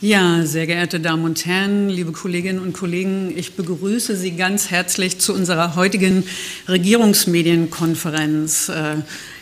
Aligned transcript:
Ja, 0.00 0.46
sehr 0.46 0.68
geehrte 0.68 1.00
Damen 1.00 1.24
und 1.24 1.44
Herren, 1.44 1.88
liebe 1.88 2.12
Kolleginnen 2.12 2.60
und 2.60 2.72
Kollegen, 2.72 3.36
ich 3.36 3.54
begrüße 3.54 4.14
Sie 4.14 4.36
ganz 4.36 4.70
herzlich 4.70 5.18
zu 5.18 5.34
unserer 5.34 5.74
heutigen 5.74 6.22
Regierungsmedienkonferenz. 6.68 8.68
Äh, 8.68 8.98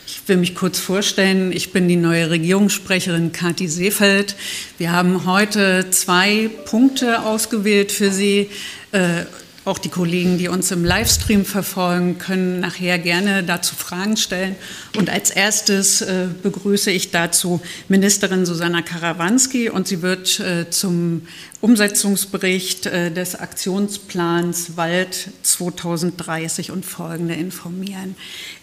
ich 0.06 0.22
will 0.27 0.38
mich 0.38 0.54
kurz 0.54 0.79
vorstellen. 0.79 1.53
Ich 1.53 1.72
bin 1.72 1.88
die 1.88 1.96
neue 1.96 2.30
Regierungssprecherin 2.30 3.32
Kathi 3.32 3.69
Seefeld. 3.69 4.34
Wir 4.79 4.92
haben 4.92 5.27
heute 5.27 5.90
zwei 5.90 6.48
Punkte 6.64 7.26
ausgewählt 7.26 7.92
für 7.92 8.10
Sie. 8.10 8.48
Auch 9.67 9.78
die 9.78 9.88
Kollegen, 9.88 10.38
die 10.38 10.46
uns 10.46 10.71
im 10.71 10.85
Livestream 10.85 11.44
verfolgen, 11.44 12.19
können 12.19 12.60
nachher 12.60 13.01
gerne 13.01 13.42
dazu 13.42 13.74
Fragen 13.74 14.16
stellen. 14.16 14.54
Und 14.96 15.10
als 15.10 15.30
erstes 15.30 16.02
äh, 16.02 16.28
begrüße 16.41 16.92
ich 16.92 17.10
dazu 17.10 17.60
Ministerin 17.88 18.47
Susanna 18.47 18.83
Karawanski 18.83 19.69
und 19.69 19.88
sie 19.88 20.02
wird 20.02 20.38
äh, 20.38 20.70
zum 20.70 21.23
Umsetzungsbericht 21.62 22.87
äh, 22.87 23.10
des 23.10 23.34
Aktionsplans 23.34 24.77
Wald 24.77 25.30
2030 25.42 26.70
und 26.70 26.84
folgende 26.84 27.34
informieren. 27.34 28.14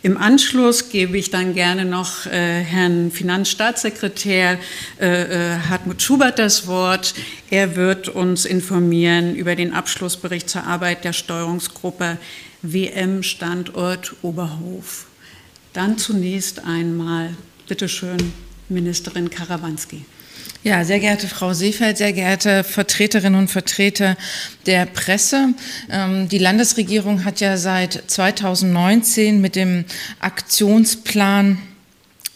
Im 0.03 0.15
Anschluss 0.15 0.89
gebe 0.89 1.17
ich 1.17 1.31
dann 1.31 1.55
gerne 1.55 1.85
noch 1.85 2.27
äh, 2.27 2.61
Herrn 2.61 3.11
Finanzstaatssekretär 3.11 4.59
äh, 4.99 5.57
Hartmut 5.69 6.01
Schubert 6.03 6.37
das 6.37 6.67
Wort. 6.67 7.15
Er 7.49 7.75
wird 7.75 8.09
uns 8.09 8.45
informieren 8.45 9.35
über 9.35 9.55
den 9.55 9.73
Abschlussbericht 9.73 10.47
zur 10.47 10.65
Arbeit 10.65 11.03
der 11.03 11.13
Steuerungsgruppe 11.13 12.17
WM 12.61 13.23
Standort 13.23 14.13
Oberhof. 14.21 15.07
Dann 15.73 15.97
zunächst 15.97 16.63
einmal, 16.63 17.35
bitteschön, 17.67 18.33
Ministerin 18.69 19.31
Karawanski. 19.31 20.05
Ja, 20.63 20.85
sehr 20.85 20.99
geehrte 20.99 21.27
Frau 21.27 21.53
Seefeld, 21.53 21.97
sehr 21.97 22.13
geehrte 22.13 22.63
Vertreterinnen 22.63 23.37
und 23.37 23.49
Vertreter 23.49 24.15
der 24.65 24.85
Presse. 24.85 25.49
Ähm, 25.91 26.29
die 26.29 26.37
Landesregierung 26.37 27.25
hat 27.25 27.41
ja 27.41 27.57
seit 27.57 28.01
2019 28.07 29.41
mit 29.41 29.57
dem 29.57 29.83
Aktionsplan 30.21 31.57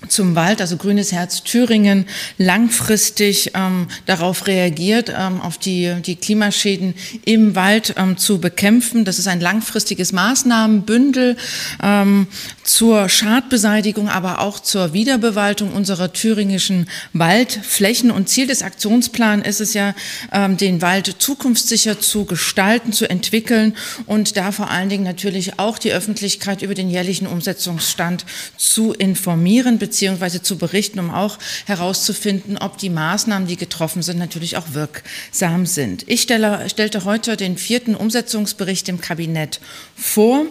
zum 0.08 0.36
Wald, 0.36 0.62
also 0.62 0.78
Grünes 0.78 1.12
Herz 1.12 1.44
Thüringen, 1.44 2.06
langfristig 2.38 3.52
ähm, 3.56 3.88
darauf 4.06 4.46
reagiert, 4.46 5.10
ähm, 5.10 5.42
auf 5.42 5.58
die, 5.58 5.96
die 6.06 6.16
Klimaschäden 6.16 6.94
im 7.26 7.56
Wald 7.56 7.96
ähm, 7.98 8.16
zu 8.16 8.40
bekämpfen. 8.40 9.06
Das 9.06 9.18
ist 9.18 9.28
ein 9.28 9.42
langfristiges 9.42 10.12
Maßnahmenbündel 10.14 11.36
ähm, 11.82 12.28
zur 12.64 13.10
Schadbeseitigung, 13.10 14.08
aber 14.08 14.40
auch 14.42 14.60
zur 14.60 14.94
Wiederbewaldung 14.94 15.74
unserer 15.74 16.14
thüringischen 16.14 16.88
Waldflächen. 17.14 18.12
Und 18.12 18.30
Ziel 18.30 18.46
des 18.46 18.62
Aktionsplans 18.62 19.48
ist 19.48 19.62
es 19.62 19.74
ja, 19.74 19.96
ähm, 20.32 20.58
den 20.58 20.84
Wald 20.84 21.16
zukunftssicher 21.18 22.00
zu 22.00 22.26
gestalten, 22.26 22.94
zu 22.94 23.10
entwickeln 23.10 23.76
und 24.06 24.38
da 24.38 24.52
vor 24.52 24.70
allen 24.70 24.90
Dingen 24.90 25.04
natürlich 25.04 25.58
auch 25.58 25.80
die 25.80 25.92
Öffentlichkeit 25.92 26.62
über 26.62 26.76
den 26.76 26.90
jährlichen 26.90 27.26
Umsetzungsstand 27.26 28.26
zu 28.58 28.94
informieren 28.94 29.80
beziehungsweise 29.88 30.42
zu 30.42 30.58
berichten, 30.58 31.00
um 31.00 31.10
auch 31.10 31.40
herauszufinden, 31.66 32.58
ob 32.58 32.78
die 32.78 32.90
Maßnahmen, 32.90 33.48
die 33.48 33.56
getroffen 33.56 34.02
sind, 34.02 34.20
natürlich 34.20 34.58
auch 34.58 34.74
wirksam 34.74 35.66
sind. 35.66 36.04
Ich 36.08 36.22
stelle, 36.24 36.70
stellte 36.70 37.06
heute 37.06 37.38
den 37.38 37.58
vierten 37.58 37.96
Umsetzungsbericht 37.96 38.90
im 38.90 39.00
Kabinett 39.00 39.62
vor 39.96 40.44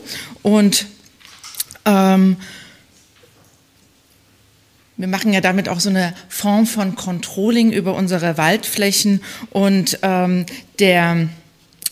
und 0.43 0.87
ähm, 1.85 2.39
wir 4.97 5.09
machen 5.09 5.35
ja 5.35 5.43
damit 5.43 5.69
auch 5.69 5.81
so 5.81 5.91
eine 5.91 6.15
Form 6.31 6.67
von 6.67 6.97
Controlling 6.97 7.73
über 7.73 7.95
unsere 7.95 8.39
Waldflächen 8.39 9.23
und 9.51 9.99
ähm, 10.01 10.47
der 10.79 11.29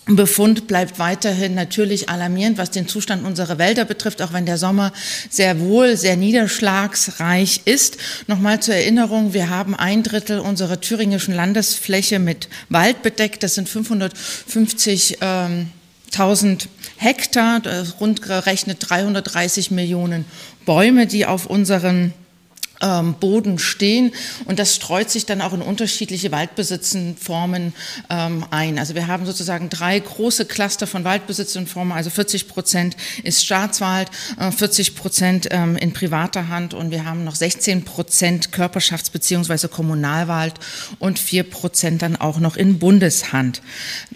Befund 0.06 0.66
bleibt 0.66 0.98
weiterhin 0.98 1.54
natürlich 1.54 2.10
alarmierend, 2.10 2.58
was 2.58 2.70
den 2.70 2.86
Zustand 2.86 3.24
unserer 3.24 3.56
Wälder 3.56 3.86
betrifft, 3.86 4.20
auch 4.20 4.34
wenn 4.34 4.44
der 4.44 4.58
Sommer 4.58 4.92
sehr 5.30 5.60
wohl 5.60 5.96
sehr 5.96 6.16
niederschlagsreich 6.16 7.62
ist. 7.64 7.96
Nochmal 8.26 8.60
zur 8.60 8.74
Erinnerung, 8.74 9.32
wir 9.32 9.48
haben 9.48 9.74
ein 9.74 10.02
Drittel 10.02 10.40
unserer 10.40 10.78
thüringischen 10.78 11.34
Landesfläche 11.34 12.18
mit 12.18 12.48
Wald 12.68 13.02
bedeckt. 13.02 13.42
Das 13.42 13.54
sind 13.54 13.66
550 13.66 15.18
ähm, 15.22 15.68
1000 16.12 16.68
Hektar, 16.96 17.62
rund 17.98 18.20
gerechnet 18.20 18.78
330 18.80 19.70
Millionen 19.70 20.26
Bäume, 20.66 21.06
die 21.06 21.24
auf 21.24 21.46
unseren 21.46 22.12
ähm, 22.84 23.14
Boden 23.14 23.58
stehen 23.58 24.12
und 24.44 24.58
das 24.58 24.76
streut 24.76 25.10
sich 25.10 25.26
dann 25.26 25.40
auch 25.40 25.52
in 25.52 25.62
unterschiedliche 25.62 26.30
Waldbesitzenformen 26.30 27.72
ähm, 28.10 28.44
ein. 28.50 28.78
Also 28.78 28.94
wir 28.94 29.06
haben 29.06 29.26
sozusagen 29.26 29.70
drei 29.70 29.98
große 29.98 30.44
Cluster 30.44 30.86
von 30.86 31.04
Waldbesitzenformen, 31.04 31.92
also 31.92 32.10
40 32.10 32.46
Prozent 32.48 32.96
ist 33.22 33.44
Staatswald, 33.44 34.10
äh, 34.38 34.50
40 34.50 34.94
Prozent 34.94 35.48
ähm, 35.50 35.76
in 35.76 35.92
privater 35.92 36.48
Hand 36.48 36.74
und 36.74 36.90
wir 36.90 37.04
haben 37.04 37.24
noch 37.24 37.34
16 37.34 37.84
Prozent 37.84 38.50
Körperschafts- 38.50 39.10
bzw. 39.10 39.68
Kommunalwald 39.68 40.54
und 40.98 41.18
4 41.18 41.44
Prozent 41.44 42.02
dann 42.02 42.16
auch 42.16 42.38
noch 42.38 42.56
in 42.56 42.78
Bundeshand. 42.78 43.62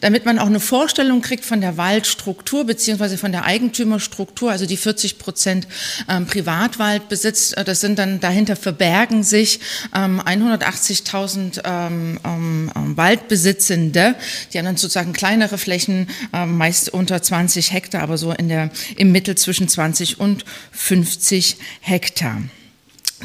Damit 0.01 0.27
man 0.27 0.39
auch 0.39 0.47
eine 0.47 0.61
Vorstellung 0.61 1.23
kriegt 1.23 1.45
von 1.45 1.61
der 1.61 1.77
Waldstruktur 1.77 2.67
bzw. 2.67 3.17
von 3.17 3.33
der 3.33 3.45
Eigentümerstruktur, 3.45 4.51
also 4.51 4.67
die 4.67 4.77
40 4.77 5.19
Prozent 5.19 5.67
ähm, 6.09 6.27
Privatwald 6.27 7.09
besitzt, 7.09 7.57
äh, 7.57 7.65
das 7.65 7.81
sind 7.81 7.99
dann 7.99 8.21
dahinter 8.21 8.58
verbergen 8.59 9.23
sich 9.23 9.61
ähm, 9.95 10.21
180.000 10.21 11.63
ähm, 11.65 12.19
ähm, 12.25 12.73
ähm, 12.75 12.97
Waldbesitzende. 12.97 14.15
Die 14.53 14.59
haben 14.59 14.67
dann 14.67 14.77
sozusagen 14.77 15.13
kleinere 15.13 15.59
Flächen, 15.59 16.09
ähm, 16.33 16.57
meist 16.57 16.91
unter 16.91 17.23
20 17.23 17.73
Hektar, 17.73 18.03
aber 18.03 18.19
so 18.19 18.33
in 18.33 18.49
der, 18.49 18.71
im 18.97 19.13
Mittel 19.13 19.37
zwischen 19.37 19.69
20 19.69 20.21
und 20.21 20.45
50 20.73 21.57
Hektar. 21.81 22.43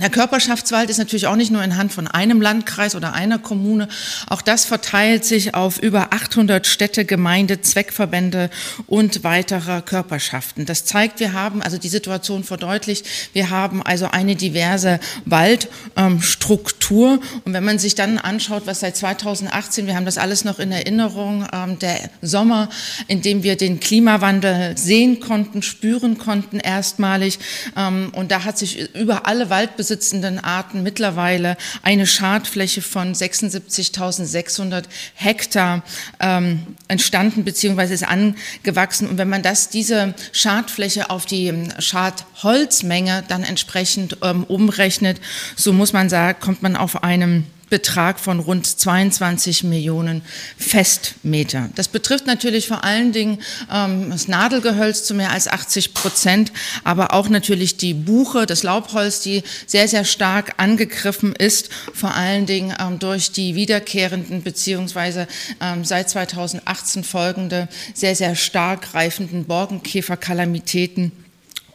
Der 0.01 0.09
Körperschaftswald 0.09 0.89
ist 0.89 0.97
natürlich 0.97 1.27
auch 1.27 1.35
nicht 1.35 1.51
nur 1.51 1.63
in 1.63 1.77
Hand 1.77 1.93
von 1.93 2.07
einem 2.07 2.41
Landkreis 2.41 2.95
oder 2.95 3.13
einer 3.13 3.37
Kommune. 3.37 3.87
Auch 4.27 4.41
das 4.41 4.65
verteilt 4.65 5.23
sich 5.23 5.53
auf 5.53 5.77
über 5.77 6.13
800 6.13 6.65
Städte, 6.65 7.05
Gemeinde, 7.05 7.61
Zweckverbände 7.61 8.49
und 8.87 9.23
weiterer 9.23 9.83
Körperschaften. 9.83 10.65
Das 10.65 10.83
zeigt, 10.85 11.19
wir 11.19 11.33
haben 11.33 11.61
also 11.61 11.77
die 11.77 11.89
Situation 11.89 12.43
verdeutlicht. 12.43 13.05
Wir 13.33 13.51
haben 13.51 13.83
also 13.83 14.07
eine 14.07 14.35
diverse 14.35 14.99
Waldstruktur. 15.25 17.19
Und 17.45 17.53
wenn 17.53 17.63
man 17.63 17.77
sich 17.77 17.93
dann 17.93 18.17
anschaut, 18.17 18.63
was 18.65 18.79
seit 18.79 18.97
2018, 18.97 19.85
wir 19.85 19.95
haben 19.95 20.05
das 20.05 20.17
alles 20.17 20.43
noch 20.43 20.57
in 20.57 20.71
Erinnerung, 20.71 21.47
ähm, 21.53 21.77
der 21.77 22.09
Sommer, 22.23 22.69
in 23.07 23.21
dem 23.21 23.43
wir 23.43 23.57
den 23.57 23.79
Klimawandel 23.79 24.75
sehen 24.75 25.19
konnten, 25.19 25.61
spüren 25.61 26.17
konnten 26.17 26.59
erstmalig. 26.59 27.37
Ähm, 27.77 28.11
und 28.15 28.31
da 28.31 28.43
hat 28.43 28.57
sich 28.57 28.95
über 28.95 29.27
alle 29.27 29.51
Waldbesitzungen 29.51 29.82
besitzenden 29.83 30.39
Arten 30.39 30.81
mittlerweile 30.81 31.57
eine 31.81 32.07
Schadfläche 32.07 32.81
von 32.81 33.13
76.600 33.13 34.85
Hektar 35.13 35.83
ähm, 36.21 36.67
entstanden 36.88 37.44
bzw. 37.44 37.94
ist 37.94 38.07
angewachsen. 38.07 39.09
Und 39.09 39.17
wenn 39.17 39.27
man 39.27 39.44
das, 39.44 39.67
diese 39.67 40.13
Schadfläche 40.31 41.09
auf 41.09 41.25
die 41.25 41.47
ähm, 41.47 41.73
Schadholzmenge 41.79 43.25
dann 43.27 43.44
entsprechend 43.44 44.16
ähm, 44.21 44.45
umrechnet, 44.45 45.19
so 45.57 45.73
muss 45.73 45.91
man 45.91 46.07
sagen, 46.07 46.39
kommt 46.39 46.63
man 46.63 46.77
auf 46.77 47.03
einem 47.03 47.45
Betrag 47.69 48.19
von 48.19 48.40
rund 48.40 48.66
22 48.66 49.63
Millionen 49.63 50.22
Festmeter. 50.57 51.69
Das 51.75 51.88
betrifft 51.88 52.28
natürlich 52.28 52.68
vor 52.68 52.84
allen 52.84 53.12
Dingen 53.12 53.40
ähm, 53.72 54.09
das 54.12 54.28
Nadelgehölz 54.28 55.06
zu 55.06 55.13
mehr 55.16 55.31
als 55.31 55.47
80 55.47 55.94
Prozent, 55.94 56.51
aber 56.84 57.13
auch 57.13 57.29
natürlich 57.29 57.78
die 57.78 57.94
Buche, 57.94 58.46
das 58.46 58.63
Laubholz, 58.63 59.22
die 59.22 59.44
sehr, 59.66 59.88
sehr 59.88 60.06
stark 60.06 60.53
angegriffen 60.57 61.34
ist, 61.35 61.69
vor 61.94 62.13
allen 62.13 62.46
Dingen 62.46 62.75
ähm, 62.79 63.00
durch 63.00 63.31
die 63.31 63.56
wiederkehrenden 63.56 64.44
beziehungsweise 64.44 65.27
ähm, 65.62 65.86
seit 65.86 66.09
2018 66.09 67.04
folgende 67.04 67.68
sehr, 67.94 68.16
sehr 68.16 68.36
stark 68.36 68.94
reifenden 68.94 69.45
Borkenkäferkalamitäten 69.45 71.22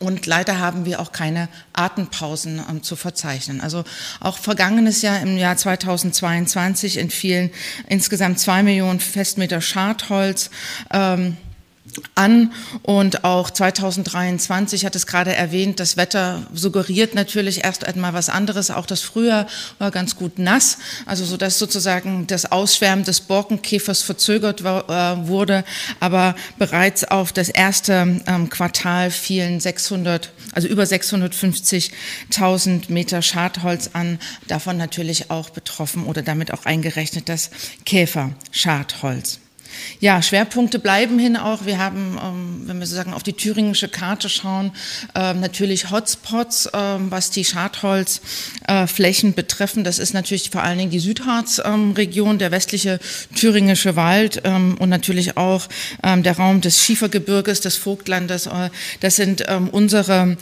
und 0.00 0.26
leider 0.26 0.58
haben 0.58 0.84
wir 0.84 1.00
auch 1.00 1.12
keine 1.12 1.48
Atempausen 1.72 2.62
ähm, 2.68 2.82
zu 2.82 2.96
verzeichnen. 2.96 3.60
Also 3.60 3.84
auch 4.20 4.38
vergangenes 4.38 5.02
Jahr 5.02 5.20
im 5.20 5.36
Jahr 5.36 5.56
2022 5.56 6.98
entfielen 6.98 7.50
insgesamt 7.88 8.38
zwei 8.38 8.62
Millionen 8.62 9.00
Festmeter 9.00 9.60
Schadholz. 9.60 10.50
Ähm, 10.92 11.36
an 12.14 12.52
und 12.82 13.24
auch 13.24 13.50
2023 13.50 14.84
hat 14.84 14.96
es 14.96 15.06
gerade 15.06 15.34
erwähnt, 15.34 15.80
das 15.80 15.96
Wetter 15.96 16.46
suggeriert 16.52 17.14
natürlich 17.14 17.64
erst 17.64 17.84
einmal 17.84 18.14
was 18.14 18.28
anderes. 18.28 18.70
Auch 18.70 18.86
das 18.86 19.00
Frühjahr 19.00 19.46
war 19.78 19.90
ganz 19.90 20.16
gut 20.16 20.38
nass, 20.38 20.78
also 21.06 21.24
so 21.24 21.36
dass 21.36 21.58
sozusagen 21.58 22.26
das 22.26 22.50
Ausschwärmen 22.50 23.04
des 23.04 23.20
Borkenkäfers 23.20 24.02
verzögert 24.02 24.60
äh, 24.60 24.64
wurde, 24.64 25.64
aber 26.00 26.34
bereits 26.58 27.04
auf 27.04 27.32
das 27.32 27.48
erste 27.48 28.20
ähm, 28.26 28.50
Quartal 28.50 29.10
fielen 29.10 29.60
600, 29.60 30.32
also 30.52 30.68
über 30.68 30.84
650.000 30.84 32.92
Meter 32.92 33.22
Schadholz 33.22 33.90
an, 33.92 34.18
davon 34.46 34.76
natürlich 34.76 35.30
auch 35.30 35.50
betroffen 35.50 36.06
oder 36.06 36.22
damit 36.22 36.52
auch 36.52 36.64
eingerechnet 36.64 37.28
das 37.28 37.50
Käferschadholz. 37.84 39.40
Ja, 40.00 40.22
Schwerpunkte 40.22 40.78
bleiben 40.78 41.18
hin 41.18 41.36
auch. 41.36 41.66
Wir 41.66 41.78
haben, 41.78 42.18
ähm, 42.22 42.62
wenn 42.66 42.78
wir 42.78 42.86
sozusagen 42.86 43.14
auf 43.14 43.22
die 43.22 43.32
thüringische 43.32 43.88
Karte 43.88 44.28
schauen, 44.28 44.72
ähm, 45.14 45.40
natürlich 45.40 45.90
Hotspots, 45.90 46.68
ähm, 46.72 47.10
was 47.10 47.30
die 47.30 47.44
Schadholzflächen 47.44 49.34
betreffen. 49.34 49.84
Das 49.84 49.98
ist 49.98 50.14
natürlich 50.14 50.50
vor 50.50 50.62
allen 50.62 50.78
Dingen 50.78 50.90
die 50.90 50.98
Südharzregion, 50.98 52.38
der 52.38 52.50
westliche 52.50 53.00
thüringische 53.34 53.96
Wald 53.96 54.42
und 54.46 54.88
natürlich 54.88 55.36
auch 55.36 55.66
der 56.04 56.36
Raum 56.36 56.60
des 56.60 56.84
Schiefergebirges, 56.84 57.60
des 57.60 57.76
Vogtlandes. 57.76 58.46
Äh, 58.46 58.70
das 59.00 59.16
sind 59.16 59.44
unsere 59.72 60.36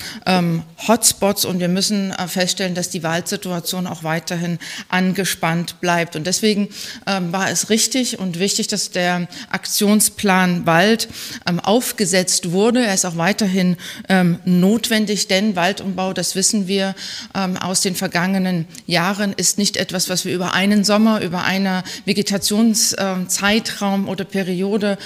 Hotspots 0.89 1.45
und 1.45 1.61
wir 1.61 1.69
müssen 1.69 2.11
äh, 2.11 2.29
feststellen, 2.29 2.75
dass 2.75 2.91
die 2.91 3.03
Waldsituation 3.03 3.87
auch 3.87 4.03
weiterhin 4.03 4.59
angespannt 4.89 5.81
bleibt. 5.81 6.17
Und 6.17 6.27
deswegen 6.27 6.69
war 7.05 7.51
es 7.51 7.71
richtig 7.71 8.19
und 8.19 8.39
wichtig, 8.39 8.67
dass 8.69 8.91
der 8.91 9.26
Aktionsplan 9.51 10.67
Wald 10.67 11.09
ähm, 11.49 11.61
aufgesetzt 11.61 12.51
wurde. 12.53 12.85
Er 12.85 12.95
ist 12.95 13.05
auch 13.05 13.17
weiterhin 13.17 13.77
ähm, 14.09 14.39
notwendig, 14.45 15.29
denn 15.29 15.55
Waldumbau, 15.57 16.13
das 16.13 16.35
wissen 16.35 16.67
wir 16.69 16.95
ähm, 17.35 17.57
aus 17.57 17.81
den 17.81 17.95
vergangenen 17.95 18.67
Jahren, 18.87 19.33
ist 19.37 19.59
nicht 19.59 19.77
etwas, 19.77 20.09
was 20.09 20.25
wir 20.25 20.35
über 20.35 20.55
einen 20.55 20.85
Sommer, 20.85 21.21
über 21.21 21.45
einen 21.45 21.83
Vegetationszeitraum 22.05 24.09
oder 24.09 24.25
Periode 24.25 24.99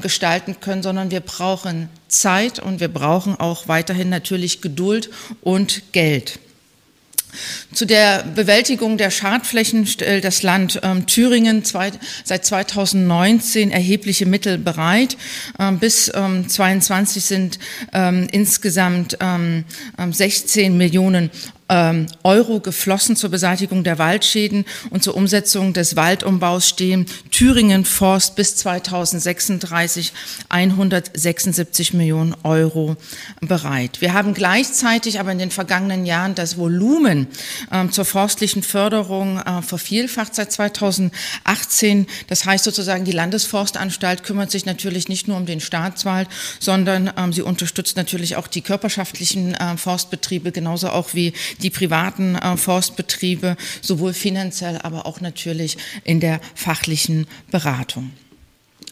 gestalten 0.00 0.56
können, 0.60 0.82
sondern 0.82 1.10
wir 1.10 1.20
brauchen 1.20 1.88
Zeit 2.08 2.58
und 2.58 2.80
wir 2.80 2.88
brauchen 2.88 3.36
auch 3.36 3.68
weiterhin 3.68 4.08
natürlich 4.08 4.60
Geduld 4.60 5.10
und 5.42 5.92
Geld. 5.92 6.40
Zu 7.72 7.84
der 7.84 8.22
Bewältigung 8.22 8.98
der 8.98 9.10
Schadflächen 9.10 9.86
stellt 9.86 10.24
das 10.24 10.42
Land 10.42 10.80
ähm, 10.82 11.06
Thüringen 11.06 11.64
zwei, 11.64 11.92
seit 12.24 12.44
2019 12.44 13.70
erhebliche 13.70 14.26
Mittel 14.26 14.58
bereit. 14.58 15.16
Ähm, 15.58 15.78
bis 15.78 16.10
ähm, 16.14 16.48
22 16.48 17.24
sind 17.24 17.58
ähm, 17.92 18.28
insgesamt 18.30 19.18
16 20.10 20.64
ähm, 20.64 20.78
Millionen 20.78 21.24
ähm, 21.24 21.30
Euro 21.68 22.60
geflossen 22.60 23.16
zur 23.16 23.30
Beseitigung 23.30 23.82
der 23.82 23.98
Waldschäden 23.98 24.64
und 24.90 25.02
zur 25.02 25.16
Umsetzung 25.16 25.72
des 25.72 25.96
Waldumbaus 25.96 26.68
stehen 26.68 27.06
Thüringen 27.32 27.84
Forst 27.84 28.36
bis 28.36 28.54
2036 28.56 30.12
176 30.48 31.92
Millionen 31.92 32.36
Euro 32.44 32.96
bereit. 33.40 34.00
Wir 34.00 34.12
haben 34.12 34.32
gleichzeitig 34.32 35.18
aber 35.18 35.32
in 35.32 35.38
den 35.38 35.50
vergangenen 35.50 36.06
Jahren 36.06 36.34
das 36.34 36.56
Volumen 36.56 37.26
ähm, 37.72 37.90
zur 37.90 38.04
forstlichen 38.04 38.62
Förderung 38.62 39.40
äh, 39.40 39.62
vervielfacht 39.62 40.34
seit 40.34 40.52
2018. 40.52 42.06
Das 42.28 42.44
heißt 42.44 42.64
sozusagen, 42.64 43.04
die 43.04 43.12
Landesforstanstalt 43.12 44.22
kümmert 44.22 44.50
sich 44.50 44.66
natürlich 44.66 45.08
nicht 45.08 45.28
nur 45.28 45.36
um 45.36 45.46
den 45.46 45.60
Staatswald, 45.60 46.28
sondern 46.60 47.12
ähm, 47.16 47.32
sie 47.32 47.42
unterstützt 47.42 47.96
natürlich 47.96 48.36
auch 48.36 48.46
die 48.46 48.62
körperschaftlichen 48.62 49.54
äh, 49.54 49.76
Forstbetriebe 49.76 50.52
genauso 50.52 50.90
auch 50.90 51.14
wie 51.14 51.32
die 51.62 51.70
privaten 51.70 52.36
äh, 52.36 52.56
Forstbetriebe, 52.56 53.56
sowohl 53.80 54.12
finanziell, 54.12 54.78
aber 54.82 55.06
auch 55.06 55.20
natürlich 55.20 55.76
in 56.04 56.20
der 56.20 56.40
fachlichen 56.54 57.26
Beratung. 57.50 58.12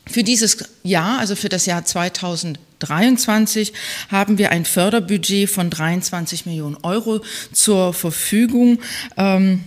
Für 0.07 0.23
dieses 0.23 0.59
Jahr, 0.83 1.19
also 1.19 1.35
für 1.35 1.49
das 1.49 1.65
Jahr 1.67 1.85
2023, 1.85 3.73
haben 4.11 4.37
wir 4.37 4.51
ein 4.51 4.67
Förderbudget 4.67 5.49
von 5.49 5.71
23 5.71 6.45
Millionen 6.47 6.77
Euro 6.83 7.23
zur 7.53 7.95
Verfügung. 7.95 8.81
Ähm, 9.17 9.65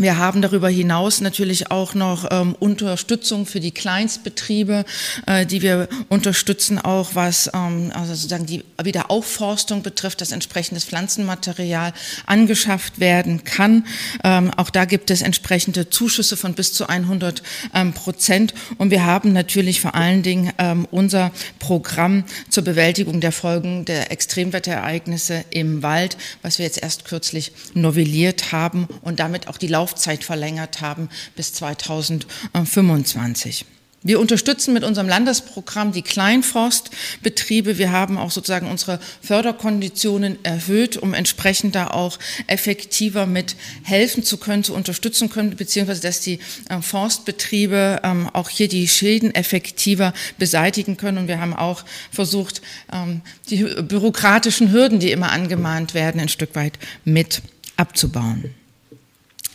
wir 0.00 0.16
haben 0.16 0.42
darüber 0.42 0.68
hinaus 0.68 1.20
natürlich 1.20 1.72
auch 1.72 1.94
noch 1.94 2.28
ähm, 2.30 2.54
Unterstützung 2.60 3.46
für 3.46 3.58
die 3.58 3.72
Kleinstbetriebe, 3.72 4.84
äh, 5.26 5.44
die 5.44 5.60
wir 5.60 5.88
unterstützen, 6.08 6.78
auch 6.78 7.16
was 7.16 7.50
ähm, 7.52 7.90
also 7.92 8.14
sozusagen 8.14 8.46
die 8.46 8.62
Wiederaufforstung 8.80 9.82
betrifft, 9.82 10.20
dass 10.20 10.30
entsprechendes 10.30 10.84
Pflanzenmaterial 10.84 11.92
angeschafft 12.26 13.00
werden 13.00 13.42
kann. 13.42 13.86
Ähm, 14.22 14.52
auch 14.56 14.70
da 14.70 14.84
gibt 14.84 15.10
es 15.10 15.20
entsprechende 15.20 15.90
Zuschüsse 15.90 16.36
von 16.36 16.54
bis 16.54 16.72
zu 16.72 16.88
100 16.88 17.42
ähm, 17.74 17.92
Prozent. 17.92 18.54
Und 18.78 18.92
wir 18.92 19.04
haben 19.04 19.32
natürlich 19.32 19.80
vor 19.80 19.96
allen 19.96 20.22
Dingen 20.22 20.52
ähm, 20.58 20.86
unser 20.92 21.32
Programm 21.58 22.22
zur 22.50 22.62
Bewältigung 22.62 23.20
der 23.20 23.32
Folgen 23.32 23.84
der 23.84 24.12
Extremwetterereignisse 24.12 25.44
im 25.50 25.82
Wald, 25.82 26.16
was 26.42 26.58
wir 26.58 26.66
jetzt 26.66 26.80
erst 26.80 27.04
kürzlich 27.04 27.50
novelliert 27.74 28.52
haben 28.52 28.86
und 29.02 29.18
damit 29.18 29.48
auch 29.48 29.56
die 29.56 29.66
Lauf 29.66 29.87
Laufzeit 29.88 30.22
verlängert 30.22 30.82
haben 30.82 31.08
bis 31.34 31.54
2025. 31.54 33.64
Wir 34.04 34.20
unterstützen 34.20 34.74
mit 34.74 34.84
unserem 34.84 35.08
Landesprogramm 35.08 35.90
die 35.90 36.02
Kleinforstbetriebe. 36.02 37.78
Wir 37.78 37.90
haben 37.90 38.16
auch 38.16 38.30
sozusagen 38.30 38.70
unsere 38.70 39.00
Förderkonditionen 39.22 40.38
erhöht, 40.44 40.96
um 40.96 41.14
entsprechend 41.14 41.74
da 41.74 41.88
auch 41.88 42.20
effektiver 42.46 43.26
mit 43.26 43.56
helfen 43.82 44.22
zu 44.22 44.36
können, 44.36 44.62
zu 44.62 44.74
unterstützen 44.74 45.30
können, 45.30 45.56
beziehungsweise 45.56 46.02
dass 46.02 46.20
die 46.20 46.38
äh, 46.68 46.80
Forstbetriebe 46.80 48.02
ähm, 48.04 48.30
auch 48.32 48.50
hier 48.50 48.68
die 48.68 48.86
Schäden 48.86 49.34
effektiver 49.34 50.14
beseitigen 50.38 50.96
können. 50.96 51.18
Und 51.18 51.26
wir 51.26 51.40
haben 51.40 51.54
auch 51.54 51.84
versucht, 52.12 52.62
ähm, 52.92 53.22
die 53.50 53.64
bürokratischen 53.64 54.70
Hürden, 54.70 55.00
die 55.00 55.10
immer 55.10 55.32
angemahnt 55.32 55.94
werden, 55.94 56.20
ein 56.20 56.28
Stück 56.28 56.54
weit 56.54 56.78
mit 57.04 57.42
abzubauen. 57.76 58.54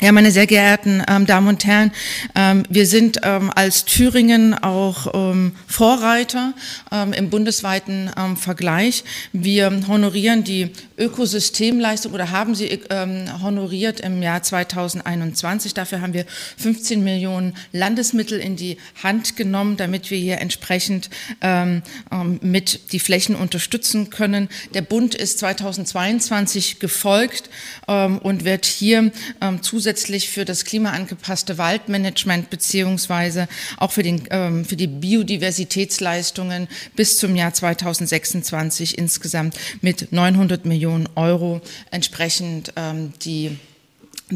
Ja, 0.03 0.11
meine 0.11 0.31
sehr 0.31 0.47
geehrten 0.47 1.01
ähm, 1.07 1.25
Damen 1.25 1.47
und 1.47 1.63
Herren, 1.63 1.93
ähm, 2.35 2.63
wir 2.67 2.85
sind 2.85 3.21
ähm, 3.23 3.49
als 3.55 3.85
Thüringen 3.85 4.53
auch 4.53 5.13
ähm, 5.13 5.53
Vorreiter 5.65 6.53
ähm, 6.91 7.13
im 7.13 7.29
bundesweiten 7.29 8.11
ähm, 8.17 8.35
Vergleich. 8.35 9.05
Wir 9.31 9.71
honorieren 9.87 10.43
die 10.43 10.71
Ökosystemleistung 10.97 12.11
oder 12.11 12.31
haben 12.31 12.53
sie 12.53 12.81
honoriert 13.41 14.01
im 14.01 14.21
Jahr 14.21 14.43
2021. 14.43 15.73
Dafür 15.73 16.01
haben 16.01 16.13
wir 16.13 16.25
15 16.57 17.01
Millionen 17.03 17.55
Landesmittel 17.71 18.39
in 18.39 18.57
die 18.57 18.77
Hand 19.01 19.35
genommen, 19.35 19.75
damit 19.75 20.11
wir 20.11 20.19
hier 20.19 20.39
entsprechend 20.39 21.09
mit 22.41 22.91
die 22.93 22.99
Flächen 22.99 23.35
unterstützen 23.35 24.11
können. 24.11 24.49
Der 24.75 24.83
Bund 24.83 25.15
ist 25.15 25.39
2022 25.39 26.79
gefolgt 26.79 27.49
und 27.87 28.45
wird 28.45 28.65
hier 28.65 29.11
zusätzlich 29.61 29.92
zusätzlich 29.93 30.29
für 30.29 30.43
das 30.43 30.65
klimaangepasste 30.65 31.59
Waldmanagement 31.59 32.49
beziehungsweise 32.49 33.47
auch 33.77 33.91
für, 33.91 34.01
den, 34.01 34.23
ähm, 34.31 34.65
für 34.65 34.75
die 34.75 34.87
Biodiversitätsleistungen 34.87 36.67
bis 36.95 37.19
zum 37.19 37.35
Jahr 37.35 37.53
2026 37.53 38.97
insgesamt 38.97 39.55
mit 39.81 40.11
900 40.11 40.65
Millionen 40.65 41.07
Euro 41.15 41.61
entsprechend 41.91 42.73
ähm, 42.75 43.13
die 43.23 43.57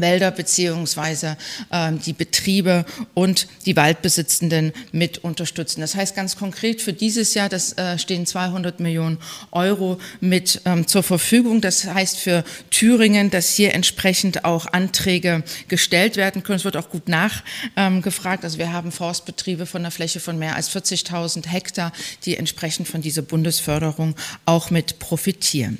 Wälder 0.00 0.30
beziehungsweise 0.30 1.36
ähm, 1.72 2.00
die 2.00 2.12
Betriebe 2.12 2.84
und 3.14 3.48
die 3.66 3.76
Waldbesitzenden 3.76 4.72
mit 4.92 5.18
unterstützen. 5.18 5.80
Das 5.80 5.94
heißt 5.94 6.14
ganz 6.14 6.36
konkret 6.36 6.80
für 6.82 6.92
dieses 6.92 7.34
Jahr, 7.34 7.48
das 7.48 7.72
äh, 7.78 7.98
stehen 7.98 8.26
200 8.26 8.80
Millionen 8.80 9.18
Euro 9.50 9.98
mit 10.20 10.62
ähm, 10.64 10.86
zur 10.86 11.02
Verfügung. 11.02 11.60
Das 11.60 11.84
heißt 11.84 12.18
für 12.18 12.44
Thüringen, 12.70 13.30
dass 13.30 13.54
hier 13.54 13.74
entsprechend 13.74 14.44
auch 14.44 14.66
Anträge 14.72 15.42
gestellt 15.68 16.16
werden 16.16 16.42
können. 16.42 16.56
Es 16.56 16.64
wird 16.64 16.76
auch 16.76 16.90
gut 16.90 17.08
nachgefragt. 17.08 18.42
Ähm, 18.42 18.46
also 18.46 18.58
wir 18.58 18.72
haben 18.72 18.92
Forstbetriebe 18.92 19.66
von 19.66 19.82
einer 19.82 19.90
Fläche 19.90 20.20
von 20.20 20.38
mehr 20.38 20.56
als 20.56 20.70
40.000 20.74 21.46
Hektar, 21.46 21.92
die 22.24 22.36
entsprechend 22.36 22.88
von 22.88 23.00
dieser 23.00 23.22
Bundesförderung 23.22 24.14
auch 24.44 24.70
mit 24.70 24.98
profitieren. 24.98 25.78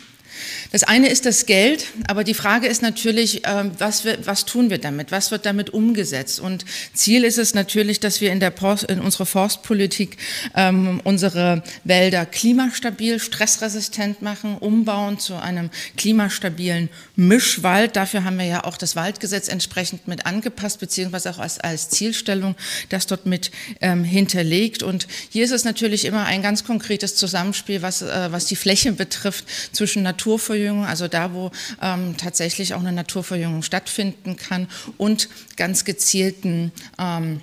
Das 0.73 0.85
eine 0.85 1.09
ist 1.09 1.26
das 1.26 1.47
Geld, 1.47 1.87
aber 2.07 2.25
die 2.25 2.35
Frage 2.35 2.66
ist 2.66 2.83
natürlich, 2.83 3.42
ähm, 3.45 3.73
was, 3.78 4.04
wir, 4.04 4.26
was 4.26 4.45
tun 4.45 4.71
wir 4.71 4.78
damit? 4.78 5.11
Was 5.11 5.30
wird 5.30 5.47
damit 5.47 5.71
umgesetzt? 5.71 6.40
Und 6.40 6.64
Ziel 6.92 7.25
ist 7.25 7.38
es 7.38 7.54
natürlich, 7.54 8.00
dass 8.00 8.21
wir 8.21 8.33
in, 8.33 8.40
der 8.40 8.50
Post, 8.50 8.85
in 8.85 9.00
unserer 9.00 9.26
Forstpolitik 9.26 10.16
ähm, 10.54 11.00
unsere 11.04 11.62
Wälder 11.85 12.26
klimastabil, 12.26 13.18
stressresistent 13.18 14.23
machen, 14.23 14.59
umbauen 14.59 15.18
zu 15.18 15.37
einem 15.37 15.71
klimastabilen 15.97 16.90
Mischwald. 17.16 17.97
Dafür 17.97 18.25
haben 18.25 18.38
wir 18.38 18.47
ja 18.47 18.64
auch 18.64 18.76
das 18.76 18.97
Waldgesetz 18.97 19.49
entsprechend 19.49 20.07
mit 20.07 20.26
angepasst, 20.26 20.80
beziehungsweise 20.80 21.30
auch 21.30 21.38
als, 21.38 21.59
als 21.59 21.88
Zielstellung 21.88 22.54
das 22.90 23.07
dort 23.07 23.26
mit 23.26 23.50
ähm, 23.80 24.04
hinterlegt. 24.04 24.83
Und 24.83 25.09
hier 25.30 25.45
ist 25.45 25.52
es 25.52 25.64
natürlich 25.64 26.04
immer 26.04 26.25
ein 26.26 26.42
ganz 26.42 26.64
konkretes 26.64 27.16
Zusammenspiel, 27.16 27.83
was, 27.83 28.02
äh, 28.02 28.28
was 28.30 28.47
die 28.47 28.57
Fläche 28.57 28.92
betrifft 28.92 29.45
zwischen 29.73 30.02
Natur 30.02 30.27
Naturverjüngung, 30.28 30.85
also 30.85 31.08
da, 31.08 31.32
wo 31.32 31.50
ähm, 31.80 32.16
tatsächlich 32.18 32.75
auch 32.75 32.80
eine 32.80 32.92
Naturverjüngung 32.92 33.62
stattfinden 33.62 34.37
kann 34.37 34.68
und 34.99 35.28
ganz 35.56 35.85
gezielten 35.87 36.70
ähm, 36.99 37.40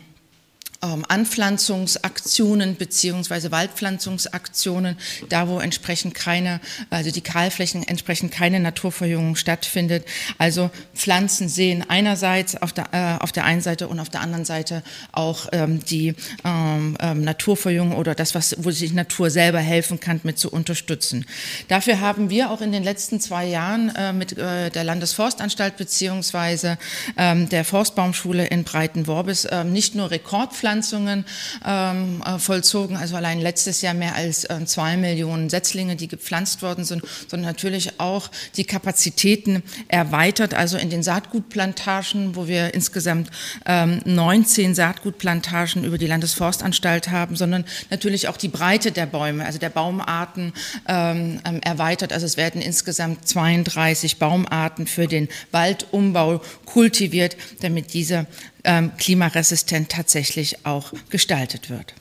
Anpflanzungsaktionen 0.81 2.75
beziehungsweise 2.75 3.51
Waldpflanzungsaktionen, 3.51 4.97
da 5.29 5.47
wo 5.47 5.59
entsprechend 5.59 6.13
keine, 6.13 6.59
also 6.89 7.11
die 7.11 7.21
Kahlflächen 7.21 7.87
entsprechend 7.87 8.31
keine 8.31 8.59
Naturverjüngung 8.59 9.35
stattfindet. 9.35 10.05
Also 10.37 10.69
Pflanzen 10.93 11.49
sehen 11.49 11.83
einerseits 11.87 12.55
auf 12.55 12.71
der, 12.71 12.85
äh, 12.91 13.23
auf 13.23 13.31
der 13.31 13.45
einen 13.45 13.61
Seite 13.61 13.87
und 13.87 13.99
auf 13.99 14.09
der 14.09 14.21
anderen 14.21 14.45
Seite 14.45 14.83
auch 15.11 15.47
ähm, 15.51 15.83
die 15.83 16.13
ähm, 16.43 16.97
ähm, 16.99 17.21
Naturverjüngung 17.23 17.97
oder 17.97 18.13
das, 18.13 18.35
was, 18.35 18.55
wo 18.59 18.71
sich 18.71 18.93
Natur 18.93 19.29
selber 19.29 19.59
helfen 19.59 19.99
kann, 19.99 20.19
mit 20.23 20.37
zu 20.37 20.51
unterstützen. 20.51 21.25
Dafür 21.67 21.99
haben 21.99 22.29
wir 22.29 22.51
auch 22.51 22.61
in 22.61 22.71
den 22.71 22.83
letzten 22.83 23.19
zwei 23.19 23.45
Jahren 23.45 23.93
äh, 23.95 24.13
mit 24.13 24.37
äh, 24.37 24.69
der 24.69 24.83
Landesforstanstalt 24.83 25.77
beziehungsweise 25.77 26.77
ähm, 27.17 27.49
der 27.49 27.65
Forstbaumschule 27.65 28.45
in 28.45 28.63
Breitenworbis 28.63 29.45
äh, 29.45 29.63
nicht 29.63 29.95
nur 29.95 30.11
Rekordpflanzen 30.11 30.74
Fortpflanzungen 30.75 31.25
ähm, 31.65 32.21
äh, 32.25 32.37
vollzogen, 32.37 32.97
also 32.97 33.15
allein 33.15 33.39
letztes 33.39 33.81
Jahr 33.81 33.93
mehr 33.93 34.15
als 34.15 34.43
äh, 34.45 34.65
zwei 34.65 34.97
Millionen 34.97 35.49
Setzlinge, 35.49 35.95
die 35.95 36.07
gepflanzt 36.07 36.61
worden 36.61 36.83
sind, 36.83 37.03
sondern 37.27 37.49
natürlich 37.49 37.99
auch 37.99 38.29
die 38.57 38.65
Kapazitäten 38.65 39.63
erweitert, 39.87 40.53
also 40.53 40.77
in 40.77 40.89
den 40.89 41.03
Saatgutplantagen, 41.03 42.35
wo 42.35 42.47
wir 42.47 42.73
insgesamt 42.73 43.29
ähm, 43.65 44.01
19 44.05 44.75
Saatgutplantagen 44.75 45.83
über 45.85 45.97
die 45.97 46.07
Landesforstanstalt 46.07 47.09
haben, 47.09 47.35
sondern 47.35 47.63
natürlich 47.89 48.27
auch 48.27 48.37
die 48.37 48.49
Breite 48.49 48.91
der 48.91 49.05
Bäume, 49.05 49.45
also 49.45 49.59
der 49.59 49.69
Baumarten 49.69 50.53
ähm, 50.87 51.39
ähm 51.45 51.61
erweitert. 51.61 52.11
Also 52.11 52.25
es 52.25 52.37
werden 52.37 52.61
insgesamt 52.61 53.27
32 53.27 54.17
Baumarten 54.17 54.87
für 54.87 55.07
den 55.07 55.29
Waldumbau 55.51 56.41
kultiviert, 56.65 57.37
damit 57.61 57.93
diese 57.93 58.27
ähm, 58.65 58.91
klimaresistent 58.97 59.89
tatsächlich 59.89 60.65
auch 60.65 60.91
gestaltet 61.09 61.69
wird. 61.69 61.93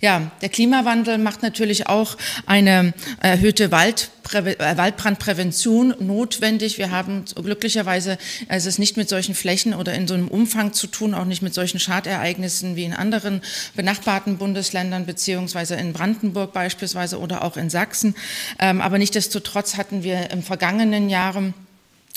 Ja, 0.00 0.30
der 0.42 0.48
Klimawandel 0.48 1.18
macht 1.18 1.42
natürlich 1.42 1.86
auch 1.88 2.16
eine 2.46 2.92
erhöhte 3.20 3.70
Waldprä 3.70 4.52
äh, 4.52 4.76
Waldbrandprävention 4.76 5.94
notwendig. 6.00 6.78
Wir 6.78 6.90
haben 6.90 7.24
glücklicherweise 7.34 8.18
also 8.48 8.68
es 8.68 8.78
nicht 8.78 8.96
mit 8.96 9.08
solchen 9.08 9.34
Flächen 9.34 9.74
oder 9.74 9.94
in 9.94 10.06
so 10.08 10.14
einem 10.14 10.28
Umfang 10.28 10.72
zu 10.72 10.86
tun, 10.86 11.14
auch 11.14 11.24
nicht 11.24 11.42
mit 11.42 11.54
solchen 11.54 11.78
Schadereignissen 11.78 12.76
wie 12.76 12.84
in 12.84 12.92
anderen 12.92 13.42
benachbarten 13.74 14.38
Bundesländern 14.38 15.06
beziehungsweise 15.06 15.74
in 15.74 15.92
Brandenburg 15.92 16.52
beispielsweise 16.52 17.18
oder 17.18 17.42
auch 17.42 17.56
in 17.56 17.70
Sachsen. 17.70 18.14
Ähm, 18.58 18.80
aber 18.80 18.98
nichtdestotrotz 18.98 19.76
hatten 19.76 20.02
wir 20.02 20.30
im 20.30 20.42
vergangenen 20.42 21.08
Jahren 21.08 21.54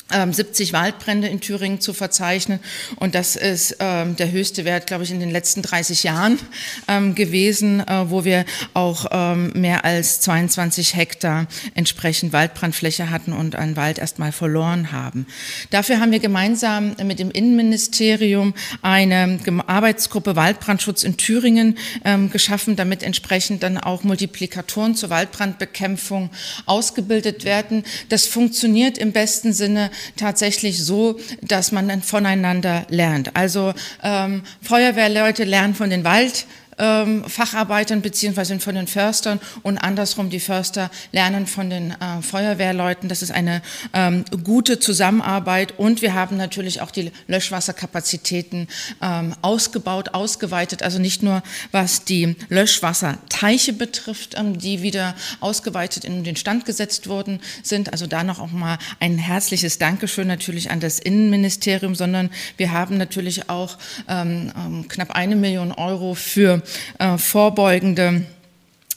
70 0.09 0.69
ähm, 0.69 0.73
Waldbrände 0.73 1.27
in 1.27 1.41
Thüringen 1.41 1.81
zu 1.81 1.93
verzeichnen. 1.93 2.59
Und 2.95 3.15
das 3.15 3.35
ist 3.35 3.77
ähm, 3.79 4.15
der 4.15 4.31
höchste 4.31 4.63
Wert, 4.63 4.87
glaube 4.87 5.03
ich, 5.03 5.11
in 5.11 5.19
den 5.19 5.31
letzten 5.31 5.61
30 5.61 6.03
Jahren 6.03 6.39
ähm, 6.87 7.13
gewesen, 7.15 7.81
äh, 7.81 8.09
wo 8.09 8.23
wir 8.23 8.45
auch 8.73 9.07
ähm, 9.11 9.51
mehr 9.53 9.83
als 9.83 10.21
22 10.21 10.95
Hektar 10.95 11.47
entsprechend 11.75 12.31
Waldbrandfläche 12.31 13.09
hatten 13.09 13.33
und 13.33 13.55
einen 13.55 13.75
Wald 13.75 13.97
erstmal 13.97 14.31
verloren 14.31 14.91
haben. 14.91 15.27
Dafür 15.71 15.99
haben 15.99 16.11
wir 16.11 16.19
gemeinsam 16.19 16.95
mit 17.03 17.19
dem 17.19 17.31
Innenministerium 17.31 18.53
eine 18.81 19.39
Arbeitsgruppe 19.67 20.35
Waldbrandschutz 20.35 21.03
in 21.03 21.17
Thüringen 21.17 21.77
ähm, 22.05 22.29
geschaffen, 22.31 22.75
damit 22.75 23.03
entsprechend 23.03 23.63
dann 23.63 23.77
auch 23.77 24.03
Multiplikatoren 24.03 24.95
zur 24.95 25.09
Waldbrandbekämpfung 25.09 26.29
ausgebildet 26.65 27.43
werden. 27.43 27.83
Das 28.09 28.25
funktioniert 28.25 28.97
im 28.97 29.11
besten 29.11 29.51
Sinne 29.51 29.91
tatsächlich 30.15 30.83
so, 30.83 31.19
dass 31.41 31.71
man 31.71 32.01
voneinander 32.01 32.85
lernt. 32.89 33.35
Also 33.35 33.73
ähm, 34.03 34.43
Feuerwehrleute 34.61 35.43
lernen 35.43 35.75
von 35.75 35.89
den 35.89 36.03
Wald 36.03 36.45
ähm, 36.77 37.23
Facharbeitern 37.27 38.01
beziehungsweise 38.01 38.59
von 38.59 38.75
den 38.75 38.87
Förstern 38.87 39.39
und 39.63 39.77
andersrum 39.77 40.29
die 40.29 40.39
Förster 40.39 40.89
lernen 41.11 41.47
von 41.47 41.69
den 41.69 41.91
äh, 41.91 42.21
Feuerwehrleuten. 42.21 43.09
Das 43.09 43.21
ist 43.21 43.31
eine 43.31 43.61
ähm, 43.93 44.25
gute 44.43 44.79
Zusammenarbeit 44.79 45.73
und 45.77 46.01
wir 46.01 46.13
haben 46.13 46.37
natürlich 46.37 46.81
auch 46.81 46.91
die 46.91 47.11
Löschwasserkapazitäten 47.27 48.67
ähm, 49.01 49.35
ausgebaut, 49.41 50.09
ausgeweitet. 50.13 50.83
Also 50.83 50.99
nicht 50.99 51.23
nur 51.23 51.43
was 51.71 52.03
die 52.03 52.35
Löschwasserteiche 52.49 53.73
betrifft, 53.73 54.35
ähm, 54.37 54.57
die 54.57 54.81
wieder 54.81 55.15
ausgeweitet 55.39 56.05
in 56.05 56.23
den 56.23 56.35
Stand 56.35 56.65
gesetzt 56.65 57.07
worden 57.07 57.39
sind. 57.63 57.91
Also 57.91 58.07
da 58.07 58.23
noch 58.23 58.39
auch 58.39 58.51
mal 58.51 58.77
ein 58.99 59.17
herzliches 59.17 59.77
Dankeschön 59.77 60.27
natürlich 60.27 60.71
an 60.71 60.79
das 60.79 60.99
Innenministerium, 60.99 61.95
sondern 61.95 62.29
wir 62.57 62.71
haben 62.71 62.97
natürlich 62.97 63.49
auch 63.49 63.77
ähm, 64.07 64.51
ähm, 64.55 64.87
knapp 64.87 65.11
eine 65.11 65.35
Million 65.35 65.71
Euro 65.71 66.13
für 66.13 66.61
äh, 66.99 67.17
vorbeugende 67.17 68.25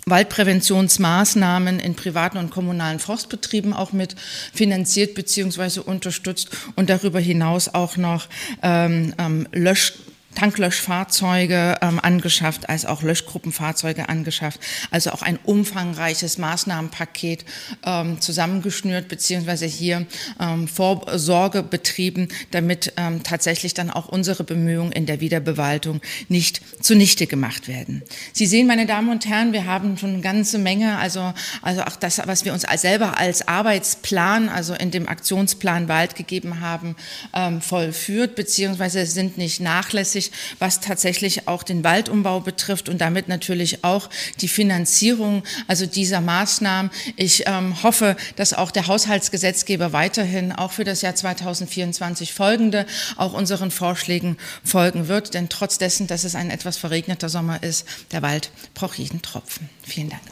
Waldpräventionsmaßnahmen 0.07 1.79
in 1.79 1.95
privaten 1.95 2.39
und 2.39 2.51
kommunalen 2.51 2.99
Forstbetrieben 2.99 3.73
auch 3.73 3.93
mit 3.93 4.17
finanziert 4.53 5.15
bzw. 5.15 5.81
unterstützt 5.81 6.49
und 6.77 6.91
darüber 6.91 7.21
hinaus 7.21 7.69
auch 7.73 7.97
noch 7.97 8.29
ähm, 8.63 9.15
ähm, 9.19 9.47
Lösch 9.53 9.95
Tanklöschfahrzeuge 10.35 11.79
ähm, 11.83 11.99
angeschafft, 12.01 12.69
als 12.69 12.87
auch 12.87 13.03
Löschgruppenfahrzeuge 13.03 14.09
angeschafft. 14.09 14.61
Also 14.91 15.11
auch 15.11 15.23
ein 15.23 15.39
umfangreiches 15.45 16.39
Maßnahmenpaket 16.39 17.45
ähm, 17.85 18.21
zusammengeschnürt, 18.21 19.09
beziehungsweise 19.09 19.67
hier 19.67 20.07
ähm, 20.39 20.69
Vorsorge 20.69 21.63
betrieben, 21.63 22.29
damit 22.53 22.93
ähm, 22.97 23.23
tatsächlich 23.23 23.75
dann 23.75 23.91
auch 23.91 24.09
unsere 24.09 24.45
Bemühungen 24.45 24.93
in 24.93 25.07
der 25.07 25.21
Wiederbewaltung 25.21 26.01
nicht 26.29 26.63
zunichte 26.81 27.27
gemacht 27.27 27.67
werden. 27.67 28.03
Sie 28.33 28.47
sehen, 28.47 28.67
meine 28.67 28.87
Damen 28.87 29.11
und 29.11 29.27
Herren, 29.27 29.53
wir 29.53 29.67
haben 29.67 29.99
schon 29.99 30.15
eine 30.15 30.23
ganze 30.23 30.59
Menge, 30.59 30.99
also, 30.99 31.35
also 31.61 31.83
auch 31.83 31.97
das, 31.97 32.21
was 32.27 32.45
wir 32.45 32.53
uns 32.53 32.65
als 32.65 32.83
selber 32.83 33.19
als 33.19 33.47
Arbeitsplan, 33.47 34.49
also 34.49 34.75
in 34.75 34.91
dem 34.91 35.09
Aktionsplan 35.09 35.89
Wald 35.89 36.15
gegeben 36.15 36.61
haben, 36.61 36.97
ähm, 37.35 37.61
vollführt, 37.61 38.37
beziehungsweise 38.37 39.05
sind 39.07 39.37
nicht 39.37 39.61
nachlässig 39.61 40.20
wichtig, 40.21 40.33
was 40.59 40.81
tatsächlich 40.81 41.49
auch 41.49 41.63
den 41.63 41.85
Waldumbau 41.85 42.41
betrifft 42.41 42.89
und 42.89 43.01
damit 43.01 43.29
natürlich 43.29 43.85
auch 43.85 44.11
die 44.41 44.49
Finanzierung 44.49 45.43
also 45.67 45.87
dieser 45.87 46.21
Maßnahmen. 46.21 46.91
Ich 47.17 47.45
ähm, 47.47 47.83
hoffe, 47.83 48.17
dass 48.37 48.53
auch 48.53 48.71
der 48.71 48.87
Haushaltsgesetzgeber 48.87 49.93
weiterhin 49.93 50.53
auch 50.53 50.73
für 50.73 50.85
das 50.85 51.03
Jahr 51.03 51.15
2024 51.15 52.33
folgende 52.33 52.87
auch 53.17 53.33
unseren 53.33 53.71
Vorschlägen 53.71 54.37
folgen 54.65 55.09
wird, 55.09 55.35
denn 55.35 55.49
trotz 55.49 55.79
dessen, 55.79 56.07
dass 56.07 56.25
es 56.25 56.35
ein 56.35 56.51
etwas 56.51 56.77
verregneter 56.77 57.29
Sommer 57.29 57.63
ist, 57.63 57.87
der 58.13 58.23
Wald 58.23 58.51
braucht 58.75 58.99
jeden 58.99 59.23
Tropfen. 59.23 59.69
Vielen 59.83 60.11
Dank. 60.11 60.23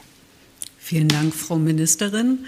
Vielen 0.77 1.07
Dank, 1.07 1.33
Frau 1.33 1.57
Ministerin. 1.57 2.45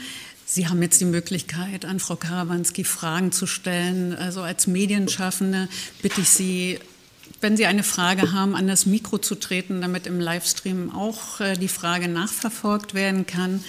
Sie 0.53 0.67
haben 0.67 0.81
jetzt 0.81 1.00
die 1.00 1.05
Möglichkeit, 1.05 1.86
an 1.86 2.01
Frau 2.01 2.17
Karawanski 2.17 2.83
Fragen 2.83 3.31
zu 3.31 3.48
stellen. 3.48 4.13
Also 4.13 4.41
als 4.41 4.67
Medienschaffende 4.67 5.69
bitte 6.01 6.19
ich 6.19 6.29
Sie, 6.29 6.77
wenn 7.41 7.57
Sie 7.57 7.65
eine 7.65 7.83
Frage 7.83 8.31
haben, 8.31 8.55
an 8.55 8.67
das 8.67 8.86
Mikro 8.86 9.17
zu 9.17 9.36
treten, 9.36 9.81
damit 9.81 10.05
im 10.05 10.19
Livestream 10.19 10.93
auch 10.93 11.39
äh, 11.39 11.55
die 11.55 11.67
Frage 11.67 12.07
nachverfolgt 12.07 12.93
werden 12.93 13.25
kann. 13.25 13.63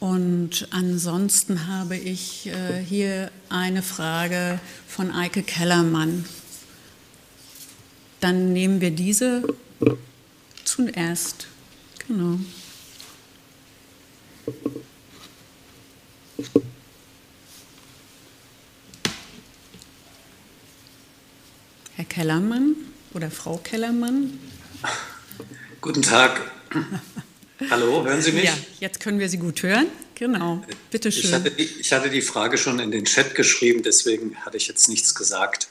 Und 0.00 0.68
ansonsten 0.72 1.68
habe 1.68 1.96
ich 1.96 2.48
äh, 2.48 2.82
hier 2.82 3.30
eine 3.48 3.82
Frage 3.82 4.60
von 4.88 5.10
Eike 5.12 5.42
Kellermann. 5.42 6.24
Dann 8.20 8.52
nehmen 8.52 8.80
wir 8.80 8.90
diese 8.90 9.42
zuerst. 10.64 11.46
Genau. 12.06 12.38
Herr 21.94 22.04
Kellermann 22.04 22.74
oder 23.16 23.30
Frau 23.30 23.56
Kellermann. 23.56 24.38
Guten 25.80 26.02
Tag. 26.02 26.38
Hallo, 27.70 28.04
hören 28.04 28.20
Sie 28.20 28.32
mich? 28.32 28.44
Ja, 28.44 28.52
jetzt 28.78 29.00
können 29.00 29.18
wir 29.18 29.30
Sie 29.30 29.38
gut 29.38 29.62
hören. 29.62 29.86
Genau, 30.14 30.62
bitte 30.90 31.10
schön. 31.10 31.24
Ich 31.24 31.32
hatte, 31.32 31.50
die, 31.50 31.64
ich 31.64 31.92
hatte 31.94 32.10
die 32.10 32.20
Frage 32.20 32.58
schon 32.58 32.78
in 32.78 32.90
den 32.90 33.06
Chat 33.06 33.34
geschrieben, 33.34 33.82
deswegen 33.82 34.36
hatte 34.44 34.58
ich 34.58 34.68
jetzt 34.68 34.88
nichts 34.88 35.14
gesagt. 35.14 35.68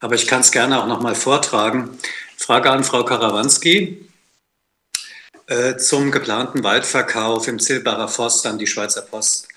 Aber 0.00 0.14
ich 0.14 0.26
kann 0.26 0.40
es 0.40 0.50
gerne 0.50 0.82
auch 0.82 0.86
nochmal 0.86 1.14
vortragen. 1.14 1.98
Frage 2.36 2.70
an 2.70 2.82
Frau 2.82 3.04
Karawanski 3.04 4.08
äh, 5.48 5.76
zum 5.76 6.10
geplanten 6.10 6.64
Waldverkauf 6.64 7.46
im 7.46 7.58
Zilbarer 7.58 8.08
Forst 8.08 8.46
an 8.46 8.58
die 8.58 8.66
Schweizer 8.66 9.02
Post. 9.02 9.48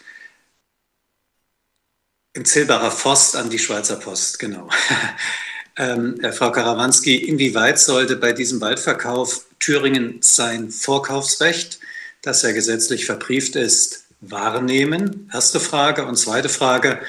Im 2.33 2.43
Zilbarer 2.43 2.91
Forst 2.91 3.37
an 3.37 3.49
die 3.49 3.59
Schweizer 3.59 3.95
Post, 3.95 4.39
genau. 4.39 4.67
ähm, 5.77 6.19
Frau 6.31 6.51
Karawanski, 6.51 7.15
inwieweit 7.15 7.79
sollte 7.79 8.15
bei 8.15 8.33
diesem 8.33 8.61
Waldverkauf 8.61 9.45
Thüringen 9.59 10.17
sein 10.21 10.71
Vorkaufsrecht 10.71 11.79
das 12.21 12.43
ja 12.43 12.51
gesetzlich 12.51 13.05
verbrieft 13.05 13.55
ist, 13.55 14.05
wahrnehmen? 14.21 15.29
Erste 15.33 15.59
Frage. 15.59 16.05
Und 16.05 16.17
zweite 16.17 16.49
Frage, 16.49 17.01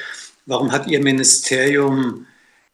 warum 0.46 0.72
hat 0.72 0.86
Ihr 0.86 1.00
Ministerium 1.00 2.26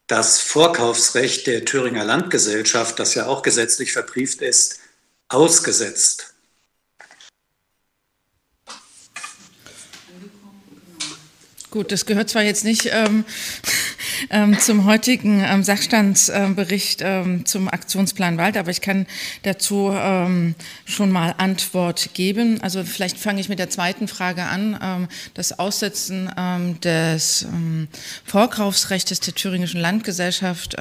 das 0.07 0.40
Vorkaufsrecht 0.40 1.47
der 1.47 1.64
Thüringer 1.64 2.04
Landgesellschaft, 2.04 2.99
das 2.99 3.14
ja 3.14 3.26
auch 3.26 3.42
gesetzlich 3.42 3.92
verbrieft 3.92 4.40
ist, 4.40 4.78
ausgesetzt? 5.28 6.35
Gut, 11.71 11.92
das 11.92 12.07
gehört 12.07 12.30
zwar 12.30 12.42
jetzt 12.42 12.64
nicht 12.64 12.88
ähm, 12.90 13.26
ähm, 14.30 14.58
zum 14.58 14.84
heutigen 14.84 15.42
ähm, 15.44 15.62
Sachstandsbericht 15.62 17.00
ähm, 17.02 17.46
zum 17.46 17.68
Aktionsplan 17.68 18.38
Wald, 18.38 18.56
aber 18.56 18.70
ich 18.70 18.80
kann 18.80 19.06
dazu 19.42 19.90
ähm, 19.94 20.54
schon 20.84 21.10
mal 21.10 21.34
Antwort 21.38 22.10
geben. 22.14 22.60
Also 22.62 22.84
vielleicht 22.84 23.18
fange 23.18 23.40
ich 23.40 23.48
mit 23.48 23.58
der 23.58 23.70
zweiten 23.70 24.08
Frage 24.08 24.44
an. 24.44 24.78
Ähm, 24.82 25.08
das 25.34 25.58
Aussetzen 25.58 26.30
des 26.82 27.46
Vorkaufsrechts 28.25 29.20
der 29.20 29.34
thüringischen 29.34 29.80
Landgesellschaft 29.80 30.76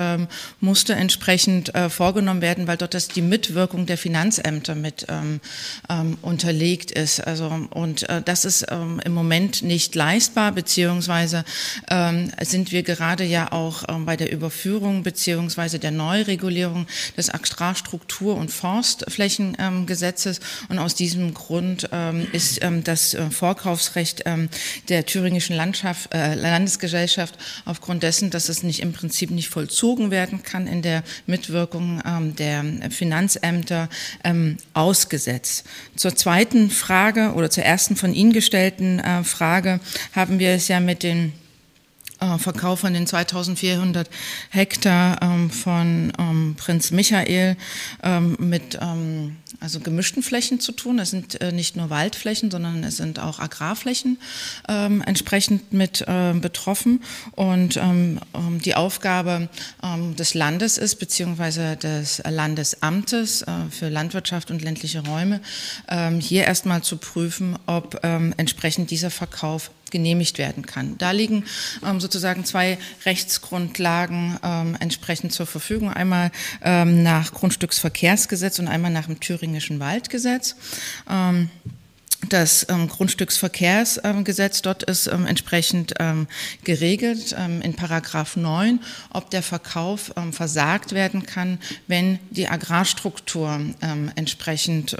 musste 0.59 0.95
entsprechend 0.95 1.73
äh, 1.75 1.89
vorgenommen 1.89 2.41
werden, 2.41 2.67
weil 2.67 2.77
dort 2.77 2.93
das 2.93 3.07
die 3.07 3.21
Mitwirkung 3.21 3.85
der 3.85 3.97
Finanzämter 3.97 4.75
mit 4.75 5.07
unterlegt 6.21 6.91
ist. 6.91 7.19
Also, 7.19 7.67
und 7.71 8.07
äh, 8.09 8.21
das 8.23 8.45
ist 8.45 8.63
im 8.69 9.13
Moment 9.13 9.63
nicht 9.63 9.95
leistbar, 9.95 10.51
beziehungsweise 10.51 11.43
sind 12.41 12.71
wir 12.71 12.83
gerade 12.83 13.23
ja 13.27 13.51
auch 13.51 13.83
ähm, 13.87 14.05
bei 14.05 14.17
der 14.17 14.31
Überführung 14.31 15.03
beziehungsweise 15.03 15.79
der 15.79 15.91
Neuregulierung 15.91 16.87
des 17.15 17.29
Agrarstruktur- 17.29 18.35
und 18.35 18.51
Forstflächengesetzes. 18.51 20.39
Und 20.69 20.79
aus 20.79 20.95
diesem 20.95 21.33
Grund 21.33 21.89
ähm, 21.91 22.27
ist 22.31 22.63
ähm, 22.63 22.83
das 22.83 23.13
äh, 23.13 23.29
Vorkaufsrecht 23.29 24.23
der 24.89 25.05
thüringischen 25.05 25.55
Landschaft, 25.55 26.13
äh, 26.13 26.33
Landesgesellschaft 26.33 27.35
aufgrund 27.65 28.03
dessen, 28.03 28.29
dass 28.29 28.49
es 28.49 28.63
nicht 28.63 28.81
im 28.81 28.93
Prinzip 28.93 29.31
nicht 29.31 29.49
vollzogen 29.49 30.11
werden 30.11 30.43
kann 30.43 30.67
in 30.67 30.81
der 30.81 31.03
Mitwirkung 31.25 32.01
der 32.37 32.63
Finanzämter 32.89 33.89
ausgesetzt. 34.73 35.65
Zur 35.95 36.15
zweiten 36.15 36.69
Frage 36.69 37.33
oder 37.33 37.49
zur 37.49 37.63
ersten 37.63 37.95
von 37.95 38.13
Ihnen 38.13 38.33
gestellten 38.33 38.99
äh, 38.99 39.23
Frage 39.23 39.79
haben 40.13 40.39
wir 40.39 40.51
es 40.51 40.67
ja 40.67 40.79
mit 40.79 41.03
den 41.03 41.33
äh, 42.19 42.37
Verkauf 42.37 42.79
von 42.79 42.93
den 42.93 43.07
2400 43.07 44.09
Hektar 44.49 45.21
ähm, 45.21 45.49
von 45.49 46.13
ähm, 46.17 46.55
Prinz 46.57 46.91
Michael 46.91 47.57
ähm, 48.03 48.35
mit 48.39 48.77
ähm, 48.81 49.37
also 49.59 49.79
gemischten 49.79 50.23
Flächen 50.23 50.59
zu 50.59 50.71
tun. 50.71 50.97
Das 50.97 51.11
sind 51.11 51.39
äh, 51.41 51.51
nicht 51.51 51.75
nur 51.75 51.89
Waldflächen, 51.89 52.51
sondern 52.51 52.83
es 52.83 52.97
sind 52.97 53.19
auch 53.19 53.39
Agrarflächen 53.39 54.17
ähm, 54.67 55.01
entsprechend 55.01 55.73
mit 55.73 56.01
äh, 56.01 56.33
betroffen. 56.33 57.03
Und 57.33 57.77
ähm, 57.77 58.19
die 58.63 58.75
Aufgabe 58.75 59.49
des 60.17 60.33
Landes 60.33 60.77
ist, 60.77 60.95
beziehungsweise 60.95 61.75
des 61.75 62.21
Landesamtes 62.27 63.41
äh, 63.41 63.51
für 63.69 63.89
Landwirtschaft 63.89 64.51
und 64.51 64.61
ländliche 64.61 65.05
Räume, 65.05 65.41
hier 66.19 66.45
erstmal 66.45 66.81
zu 66.81 66.97
prüfen, 66.97 67.57
ob 67.65 68.03
entsprechend 68.03 68.91
dieser 68.91 69.09
Verkauf 69.09 69.71
genehmigt 69.91 70.37
werden 70.37 70.65
kann. 70.65 70.97
Da 70.97 71.11
liegen 71.11 71.45
ähm, 71.85 71.99
sozusagen 71.99 72.45
zwei 72.45 72.77
Rechtsgrundlagen 73.05 74.37
ähm, 74.43 74.77
entsprechend 74.79 75.33
zur 75.33 75.45
Verfügung. 75.45 75.91
Einmal 75.91 76.31
ähm, 76.61 77.03
nach 77.03 77.33
Grundstücksverkehrsgesetz 77.33 78.59
und 78.59 78.67
einmal 78.67 78.91
nach 78.91 79.05
dem 79.05 79.19
Thüringischen 79.37 79.79
Waldgesetz. 79.79 80.55
Ähm, 81.09 81.49
das 82.29 82.65
ähm, 82.69 82.87
Grundstücksverkehrsgesetz, 82.87 84.57
ähm, 84.57 84.63
dort 84.63 84.83
ist 84.83 85.07
ähm, 85.07 85.25
entsprechend 85.25 85.93
ähm, 85.99 86.27
geregelt 86.63 87.35
ähm, 87.37 87.61
in 87.61 87.75
Paragraph 87.75 88.35
9, 88.35 88.79
ob 89.11 89.29
der 89.29 89.43
Verkauf 89.43 90.11
ähm, 90.17 90.33
versagt 90.33 90.93
werden 90.93 91.25
kann, 91.25 91.59
wenn 91.87 92.19
die 92.31 92.47
Agrarstruktur 92.47 93.59
entsprechend 94.15 94.95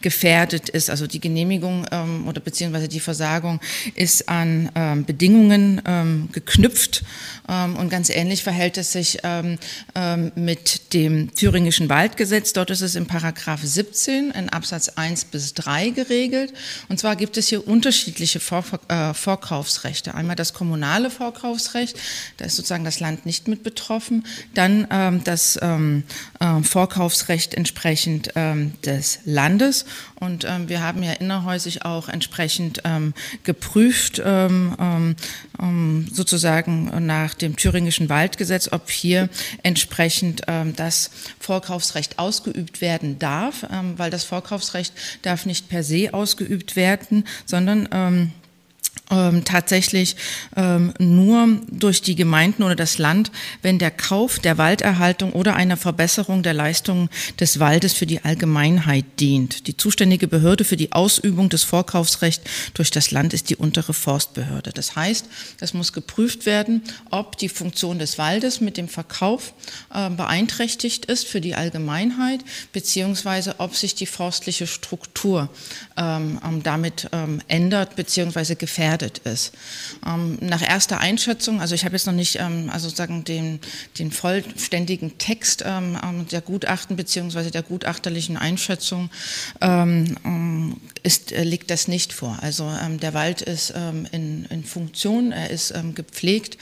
gefährdet 0.00 0.68
ist. 0.68 0.90
Also 0.90 1.06
die 1.06 1.20
Genehmigung 1.20 1.86
oder 2.26 2.40
beziehungsweise 2.40 2.88
die 2.88 3.00
Versagung 3.00 3.60
ist 3.94 4.28
an 4.28 4.70
Bedingungen 5.06 6.28
geknüpft 6.32 7.04
und 7.46 7.88
ganz 7.88 8.10
ähnlich 8.10 8.42
verhält 8.42 8.78
es 8.78 8.92
sich 8.92 9.18
mit 10.34 10.92
dem 10.94 11.34
Thüringischen 11.34 11.88
Waldgesetz. 11.88 12.52
Dort 12.52 12.70
ist 12.70 12.82
es 12.82 12.94
in 12.94 13.06
Paragraph 13.06 13.60
17 13.62 14.30
in 14.30 14.48
Absatz 14.48 14.90
1 14.90 15.26
bis 15.26 15.54
3 15.54 15.90
geregelt. 15.90 16.49
Und 16.88 16.98
zwar 16.98 17.16
gibt 17.16 17.36
es 17.36 17.48
hier 17.48 17.66
unterschiedliche 17.66 18.40
Vor 18.40 18.64
äh, 18.88 19.14
Vorkaufsrechte. 19.14 20.14
Einmal 20.14 20.36
das 20.36 20.52
kommunale 20.54 21.10
Vorkaufsrecht, 21.10 21.98
da 22.36 22.44
ist 22.44 22.56
sozusagen 22.56 22.84
das 22.84 23.00
Land 23.00 23.26
nicht 23.26 23.48
mit 23.48 23.62
betroffen. 23.62 24.24
Dann 24.54 24.86
ähm, 24.90 25.24
das 25.24 25.58
ähm, 25.62 26.04
äh, 26.40 26.62
Vorkaufsrecht 26.62 27.54
entsprechend 27.54 28.32
ähm, 28.34 28.72
des 28.84 29.20
Landes. 29.24 29.84
Und 30.16 30.44
ähm, 30.44 30.68
wir 30.68 30.82
haben 30.82 31.02
ja 31.02 31.12
innerhäusig 31.12 31.84
auch 31.84 32.08
entsprechend 32.08 32.82
ähm, 32.84 33.14
geprüft, 33.42 34.20
ähm, 34.24 35.16
sozusagen 36.12 37.06
nach 37.06 37.34
dem 37.34 37.56
thüringischen 37.56 38.08
Waldgesetz, 38.08 38.68
ob 38.72 38.90
hier 38.90 39.28
entsprechend 39.62 40.42
das 40.76 41.10
Vorkaufsrecht 41.38 42.18
ausgeübt 42.18 42.80
werden 42.80 43.18
darf, 43.18 43.66
weil 43.96 44.10
das 44.10 44.24
Vorkaufsrecht 44.24 44.92
darf 45.22 45.46
nicht 45.46 45.68
per 45.68 45.82
se 45.82 46.12
ausgeübt 46.12 46.39
ausgeübt 46.40 46.76
werden, 46.76 47.24
sondern 47.44 47.88
ähm, 47.92 48.32
ähm, 49.10 49.44
tatsächlich 49.44 50.16
ähm, 50.56 50.94
nur 50.98 51.60
durch 51.68 52.00
die 52.02 52.14
Gemeinden 52.14 52.62
oder 52.62 52.76
das 52.76 52.98
Land, 52.98 53.30
wenn 53.62 53.78
der 53.78 53.90
Kauf 53.90 54.38
der 54.38 54.56
Walderhaltung 54.56 55.32
oder 55.32 55.56
einer 55.56 55.76
Verbesserung 55.76 56.42
der 56.42 56.54
Leistungen 56.54 57.10
des 57.38 57.58
Waldes 57.58 57.92
für 57.92 58.06
die 58.06 58.24
Allgemeinheit 58.24 59.04
dient. 59.18 59.66
Die 59.66 59.76
zuständige 59.76 60.28
Behörde 60.28 60.64
für 60.64 60.76
die 60.76 60.92
Ausübung 60.92 61.48
des 61.48 61.64
Vorkaufsrechts 61.64 62.44
durch 62.74 62.90
das 62.90 63.10
Land 63.10 63.34
ist 63.34 63.50
die 63.50 63.56
untere 63.56 63.92
Forstbehörde. 63.92 64.70
Das 64.72 64.94
heißt, 64.94 65.26
es 65.60 65.74
muss 65.74 65.92
geprüft 65.92 66.46
werden, 66.46 66.82
ob 67.10 67.36
die 67.36 67.48
Funktion 67.48 67.98
des 67.98 68.18
Waldes 68.18 68.60
mit 68.60 68.76
dem 68.76 68.88
Verkauf 68.88 69.54
äh, 69.92 70.08
beeinträchtigt 70.10 71.06
ist 71.06 71.26
für 71.26 71.40
die 71.40 71.54
Allgemeinheit, 71.54 72.40
beziehungsweise 72.72 73.56
ob 73.58 73.74
sich 73.74 73.94
die 73.94 74.06
forstliche 74.06 74.66
Struktur 74.66 75.48
ähm, 75.96 76.38
damit 76.62 77.08
ähm, 77.12 77.40
ändert, 77.48 77.96
beziehungsweise 77.96 78.54
gefährdet 78.54 78.79
gefährdet 78.80 79.18
ist. 79.18 79.52
Ähm, 80.06 80.38
nach 80.40 80.62
erster 80.62 81.00
Einschätzung, 81.00 81.60
also 81.60 81.74
ich 81.74 81.84
habe 81.84 81.94
jetzt 81.94 82.06
noch 82.06 82.14
nicht 82.14 82.36
ähm, 82.36 82.70
also 82.72 82.88
sozusagen 82.88 83.24
den, 83.24 83.60
den 83.98 84.10
vollständigen 84.10 85.18
Text 85.18 85.62
ähm, 85.66 85.98
ähm 86.02 86.26
der 86.28 86.40
Gutachten 86.40 86.96
beziehungsweise 86.96 87.50
der 87.50 87.62
gutachterlichen 87.62 88.38
Einschätzung 88.38 89.10
ähm, 89.60 90.16
ähm, 90.24 90.76
ist, 91.02 91.32
äh, 91.32 91.44
liegt 91.44 91.70
das 91.70 91.88
nicht 91.88 92.14
vor. 92.14 92.38
Also 92.40 92.70
der 93.02 93.14
Wald 93.14 93.42
ist 93.42 93.70
in, 93.70 94.44
in, 94.46 94.64
Funktion, 94.64 95.32
er 95.32 95.50
ist 95.50 95.72
gepflegt, 95.94 96.58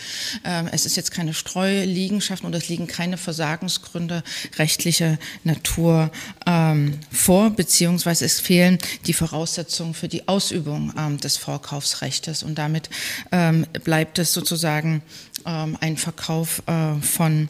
es 0.72 0.86
ist 0.86 0.96
jetzt 0.96 1.10
keine 1.10 1.34
Streuliegenschaft 1.34 2.44
und 2.44 2.54
es 2.54 2.68
liegen 2.68 2.86
keine 2.86 3.16
Versagensgründe 3.16 4.22
rechtlicher 4.58 5.18
Natur 5.44 6.10
vor, 7.10 7.50
beziehungsweise 7.50 8.24
es 8.24 8.40
fehlen 8.40 8.78
die 9.06 9.12
Voraussetzungen 9.12 9.94
für 9.94 10.08
die 10.08 10.28
Ausübung 10.28 10.92
des 11.22 11.36
Vorkaufsrechts. 11.36 12.07
Geschäftes 12.08 12.42
und 12.42 12.56
damit 12.56 12.88
ähm, 13.32 13.66
bleibt 13.84 14.18
es 14.18 14.32
sozusagen 14.32 15.02
ähm, 15.44 15.76
ein 15.80 15.96
Verkauf 15.96 16.62
äh, 16.66 17.00
von 17.00 17.48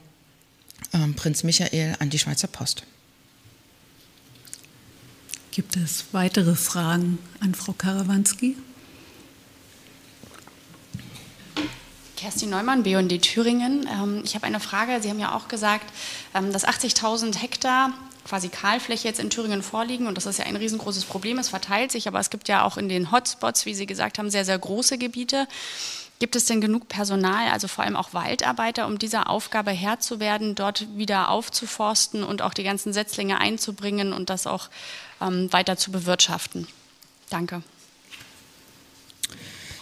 ähm, 0.93 1.15
Prinz 1.15 1.45
Michael 1.45 1.97
an 2.01 2.11
die 2.11 2.19
Schweizer 2.19 2.49
Post. 2.49 2.83
Gibt 5.53 5.77
es 5.77 6.07
weitere 6.13 6.55
Fragen 6.55 7.19
an 7.41 7.55
Frau 7.55 7.73
Karawanski? 7.73 8.57
Kerstin 12.17 12.51
Neumann, 12.51 12.83
BND 12.83 13.23
Thüringen. 13.23 13.89
Ähm, 13.91 14.23
ich 14.25 14.35
habe 14.35 14.45
eine 14.47 14.61
Frage. 14.61 15.01
Sie 15.01 15.09
haben 15.09 15.21
ja 15.21 15.35
auch 15.35 15.49
gesagt, 15.49 15.87
ähm, 16.35 16.53
dass 16.53 16.67
80.000 16.67 17.37
Hektar 17.37 17.93
quasi 18.29 18.49
Kahlfläche 18.49 19.09
jetzt 19.09 19.21
in 19.21 19.31
Thüringen 19.31 19.63
vorliegen 19.63 20.07
und 20.07 20.17
das 20.17 20.27
ist 20.27 20.39
ja 20.39 20.45
ein 20.45 20.57
riesengroßes 20.57 21.05
Problem. 21.05 21.39
Es 21.39 21.49
verteilt 21.49 21.91
sich, 21.93 22.07
aber 22.09 22.21
es 22.21 22.31
gibt 22.31 22.49
ja 22.49 22.65
auch 22.65 22.77
in 22.77 22.89
den 22.89 23.11
Hotspots, 23.11 23.65
wie 23.65 23.75
Sie 23.75 23.87
gesagt 23.87 24.19
haben, 24.19 24.31
sehr, 24.31 24.45
sehr 24.45 24.59
große 24.59 24.99
Gebiete. 24.99 25.49
Gibt 26.19 26.35
es 26.35 26.47
denn 26.47 26.61
genug 26.61 26.89
Personal, 26.89 27.49
also 27.49 27.69
vor 27.69 27.85
allem 27.85 27.97
auch 27.97 28.13
Waldarbeiter, 28.13 28.87
um 28.87 28.99
dieser 28.99 29.31
Aufgabe 29.31 29.71
Herr 29.71 30.01
zu 30.01 30.19
werden, 30.19 30.57
dort 30.57 30.87
wieder 30.97 31.31
aufzuforsten 31.31 32.25
und 32.25 32.43
auch 32.43 32.53
die 32.53 32.65
ganzen 32.65 32.93
Setzlinge 32.93 33.41
einzubringen 33.41 34.13
und 34.13 34.29
das 34.29 34.47
auch 34.47 34.69
ähm, 35.21 35.53
weiter 35.53 35.77
zu 35.77 35.93
bewirtschaften? 35.93 36.67
Danke. 37.31 37.63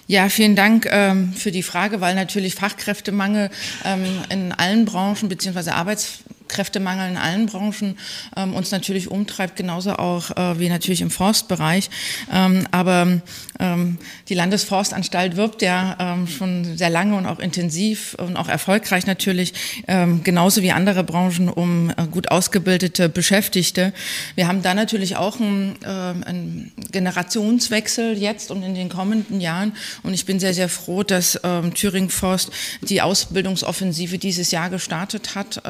Ja, 0.08 0.28
vielen 0.28 0.54
Dank 0.54 0.86
ähm, 0.88 1.32
für 1.32 1.50
die 1.50 1.64
Frage, 1.64 2.00
weil 2.00 2.14
natürlich 2.14 2.54
Fachkräftemangel 2.54 3.50
ähm, 3.84 4.22
in 4.28 4.52
allen 4.52 4.84
Branchen 4.84 5.28
beziehungsweise 5.28 5.74
Arbeits 5.74 6.20
Kräftemangel 6.48 7.10
in 7.10 7.16
allen 7.16 7.46
Branchen 7.46 7.98
ähm, 8.36 8.54
uns 8.54 8.70
natürlich 8.70 9.10
umtreibt, 9.10 9.56
genauso 9.56 9.96
auch 9.96 10.30
äh, 10.36 10.58
wie 10.58 10.68
natürlich 10.68 11.00
im 11.00 11.10
Forstbereich. 11.10 11.90
Ähm, 12.32 12.66
aber 12.70 13.20
ähm, 13.58 13.98
die 14.28 14.34
Landesforstanstalt 14.34 15.36
wirbt 15.36 15.62
ja 15.62 15.96
ähm, 15.98 16.26
schon 16.26 16.76
sehr 16.76 16.90
lange 16.90 17.16
und 17.16 17.26
auch 17.26 17.38
intensiv 17.38 18.14
und 18.14 18.36
auch 18.36 18.48
erfolgreich 18.48 19.06
natürlich, 19.06 19.54
ähm, 19.88 20.22
genauso 20.22 20.62
wie 20.62 20.72
andere 20.72 21.04
Branchen, 21.04 21.48
um 21.48 21.90
äh, 21.90 22.06
gut 22.10 22.30
ausgebildete 22.30 23.08
Beschäftigte. 23.08 23.92
Wir 24.34 24.48
haben 24.48 24.62
da 24.62 24.74
natürlich 24.74 25.16
auch 25.16 25.40
einen, 25.40 25.76
äh, 25.82 25.88
einen, 25.88 26.72
Generationswechsel 26.92 28.16
jetzt 28.16 28.50
und 28.50 28.62
in 28.62 28.74
den 28.74 28.88
kommenden 28.88 29.40
Jahren. 29.40 29.72
Und 30.02 30.14
ich 30.14 30.24
bin 30.24 30.40
sehr, 30.40 30.54
sehr 30.54 30.68
froh, 30.68 31.02
dass 31.02 31.38
ähm, 31.42 31.74
Thüringen 31.74 32.10
Forst 32.10 32.50
die 32.80 33.02
Ausbildungsoffensive 33.02 34.18
dieses 34.18 34.50
Jahr 34.50 34.70
gestartet 34.70 35.34
hat 35.34 35.62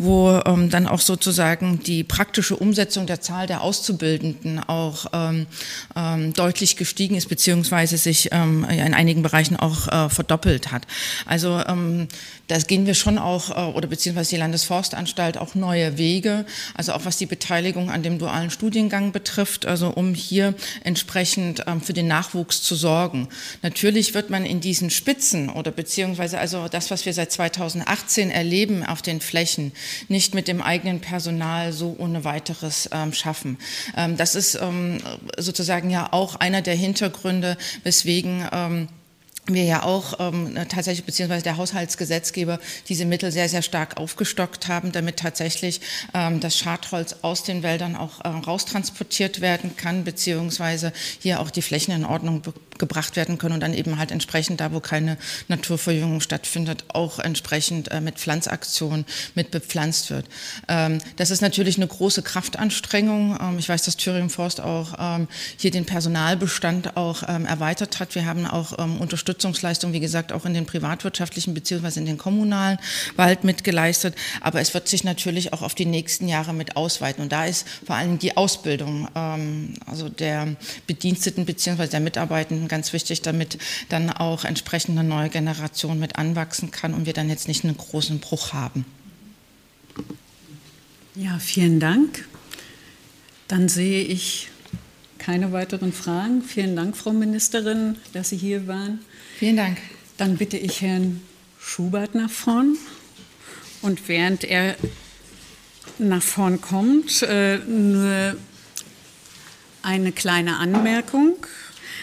wo 0.00 0.40
ähm, 0.46 0.70
dann 0.70 0.86
auch 0.86 1.00
sozusagen 1.00 1.80
die 1.80 2.04
praktische 2.04 2.56
Umsetzung 2.56 3.06
der 3.06 3.20
Zahl 3.20 3.46
der 3.46 3.60
Auszubildenden 3.60 4.58
auch 4.58 5.06
ähm, 5.12 5.46
ähm, 5.94 6.32
deutlich 6.32 6.76
gestiegen 6.76 7.16
ist, 7.16 7.28
beziehungsweise 7.28 7.98
sich 7.98 8.30
ähm, 8.32 8.64
in 8.64 8.94
einigen 8.94 9.22
Bereichen 9.22 9.56
auch 9.56 9.88
äh, 9.88 10.08
verdoppelt 10.08 10.72
hat. 10.72 10.86
Also 11.26 11.62
ähm, 11.66 12.08
da 12.48 12.58
gehen 12.58 12.86
wir 12.86 12.94
schon 12.94 13.18
auch, 13.18 13.50
äh, 13.50 13.76
oder 13.76 13.88
beziehungsweise 13.88 14.30
die 14.30 14.36
Landesforstanstalt 14.38 15.36
auch 15.36 15.54
neue 15.54 15.98
Wege, 15.98 16.46
also 16.74 16.94
auch 16.94 17.04
was 17.04 17.18
die 17.18 17.26
Beteiligung 17.26 17.90
an 17.90 18.02
dem 18.02 18.18
dualen 18.18 18.50
Studiengang 18.50 19.12
betrifft, 19.12 19.66
also 19.66 19.88
um 19.90 20.14
hier 20.14 20.54
entsprechend 20.82 21.64
ähm, 21.66 21.82
für 21.82 21.92
den 21.92 22.08
Nachwuchs 22.08 22.62
zu 22.62 22.74
sorgen. 22.74 23.28
Natürlich 23.60 24.14
wird 24.14 24.30
man 24.30 24.46
in 24.46 24.60
diesen 24.60 24.88
Spitzen 24.88 25.50
oder 25.50 25.70
beziehungsweise 25.70 26.38
also 26.38 26.68
das, 26.68 26.90
was 26.90 27.04
wir 27.04 27.12
seit 27.12 27.30
2018 27.32 28.30
erleben 28.30 28.82
auf 28.84 29.02
den 29.02 29.20
Flächen, 29.20 29.72
nicht 30.08 30.34
mit 30.34 30.48
dem 30.48 30.62
eigenen 30.62 31.00
Personal 31.00 31.72
so 31.72 31.96
ohne 31.98 32.24
weiteres 32.24 32.88
ähm, 32.92 33.12
schaffen. 33.12 33.58
Ähm, 33.96 34.16
das 34.16 34.34
ist 34.34 34.58
ähm, 34.60 34.98
sozusagen 35.36 35.90
ja 35.90 36.12
auch 36.12 36.36
einer 36.36 36.62
der 36.62 36.74
Hintergründe, 36.74 37.56
weswegen 37.82 38.46
ähm, 38.52 38.88
wir 39.46 39.64
ja 39.64 39.82
auch 39.82 40.14
ähm, 40.20 40.54
tatsächlich, 40.68 41.04
beziehungsweise 41.04 41.42
der 41.42 41.56
Haushaltsgesetzgeber 41.56 42.58
diese 42.88 43.04
Mittel 43.04 43.32
sehr, 43.32 43.48
sehr 43.48 43.62
stark 43.62 43.96
aufgestockt 43.96 44.68
haben, 44.68 44.92
damit 44.92 45.18
tatsächlich 45.18 45.80
ähm, 46.14 46.40
das 46.40 46.56
Schadholz 46.56 47.16
aus 47.22 47.42
den 47.42 47.62
Wäldern 47.62 47.96
auch 47.96 48.20
äh, 48.24 48.28
raustransportiert 48.28 49.40
werden 49.40 49.76
kann, 49.76 50.04
beziehungsweise 50.04 50.92
hier 51.18 51.40
auch 51.40 51.50
die 51.50 51.62
Flächen 51.62 51.94
in 51.94 52.04
Ordnung 52.04 52.42
gebracht 52.80 53.14
werden 53.14 53.38
können 53.38 53.54
und 53.54 53.60
dann 53.60 53.74
eben 53.74 53.98
halt 53.98 54.10
entsprechend 54.10 54.60
da, 54.60 54.72
wo 54.72 54.80
keine 54.80 55.16
Naturverjüngung 55.46 56.20
stattfindet, 56.20 56.84
auch 56.88 57.20
entsprechend 57.20 57.88
äh, 57.92 58.00
mit 58.00 58.18
Pflanzaktionen 58.18 59.06
mit 59.36 59.52
bepflanzt 59.52 60.10
wird. 60.10 60.26
Ähm, 60.66 60.98
das 61.14 61.30
ist 61.30 61.42
natürlich 61.42 61.76
eine 61.76 61.86
große 61.86 62.22
Kraftanstrengung. 62.22 63.38
Ähm, 63.40 63.58
ich 63.58 63.68
weiß, 63.68 63.84
dass 63.84 63.96
Thüringen 63.96 64.30
Forst 64.30 64.60
auch 64.60 64.94
ähm, 64.98 65.28
hier 65.56 65.70
den 65.70 65.86
Personalbestand 65.86 66.96
auch 66.96 67.22
ähm, 67.28 67.46
erweitert 67.46 68.00
hat. 68.00 68.16
Wir 68.16 68.26
haben 68.26 68.46
auch 68.46 68.76
ähm, 68.78 69.00
Unterstützung 69.00 69.20
Unterstützungsleistung, 69.20 69.92
wie 69.92 70.00
gesagt, 70.00 70.32
auch 70.32 70.46
in 70.46 70.54
den 70.54 70.66
privatwirtschaftlichen 70.66 71.54
beziehungsweise 71.54 72.00
in 72.00 72.06
den 72.06 72.18
kommunalen 72.18 72.78
Wald 73.16 73.44
mitgeleistet. 73.44 74.14
Aber 74.40 74.60
es 74.60 74.72
wird 74.74 74.88
sich 74.88 75.04
natürlich 75.04 75.52
auch 75.52 75.62
auf 75.62 75.74
die 75.74 75.84
nächsten 75.84 76.26
Jahre 76.26 76.54
mit 76.54 76.76
ausweiten. 76.76 77.22
Und 77.22 77.32
da 77.32 77.44
ist 77.44 77.66
vor 77.84 77.96
allem 77.96 78.18
die 78.18 78.36
Ausbildung, 78.36 79.08
ähm, 79.14 79.74
also 79.86 80.08
der 80.08 80.56
Bediensteten 80.86 81.44
beziehungsweise 81.44 81.90
der 81.90 82.00
Mitarbeitenden 82.00 82.68
ganz 82.70 82.94
wichtig, 82.94 83.20
damit 83.20 83.58
dann 83.90 84.08
auch 84.08 84.46
entsprechend 84.46 84.98
eine 84.98 85.06
neue 85.06 85.28
Generation 85.28 85.98
mit 85.98 86.16
anwachsen 86.16 86.70
kann 86.70 86.94
und 86.94 87.04
wir 87.04 87.12
dann 87.12 87.28
jetzt 87.28 87.48
nicht 87.48 87.64
einen 87.64 87.76
großen 87.76 88.20
Bruch 88.20 88.54
haben. 88.54 88.86
Ja, 91.14 91.38
vielen 91.38 91.80
Dank. 91.80 92.26
Dann 93.48 93.68
sehe 93.68 94.02
ich 94.02 94.48
keine 95.18 95.52
weiteren 95.52 95.92
Fragen. 95.92 96.42
Vielen 96.42 96.76
Dank, 96.76 96.96
Frau 96.96 97.12
Ministerin, 97.12 97.96
dass 98.14 98.30
Sie 98.30 98.38
hier 98.38 98.66
waren. 98.66 99.00
Vielen 99.38 99.56
Dank. 99.56 99.78
Dann 100.16 100.36
bitte 100.36 100.56
ich 100.56 100.80
Herrn 100.80 101.20
Schubert 101.60 102.14
nach 102.14 102.30
vorn. 102.30 102.76
Und 103.82 104.08
während 104.08 104.44
er 104.44 104.76
nach 105.98 106.22
vorn 106.22 106.60
kommt, 106.60 107.22
äh, 107.22 107.58
nur 107.58 108.36
eine 109.82 110.12
kleine 110.12 110.58
Anmerkung. 110.58 111.34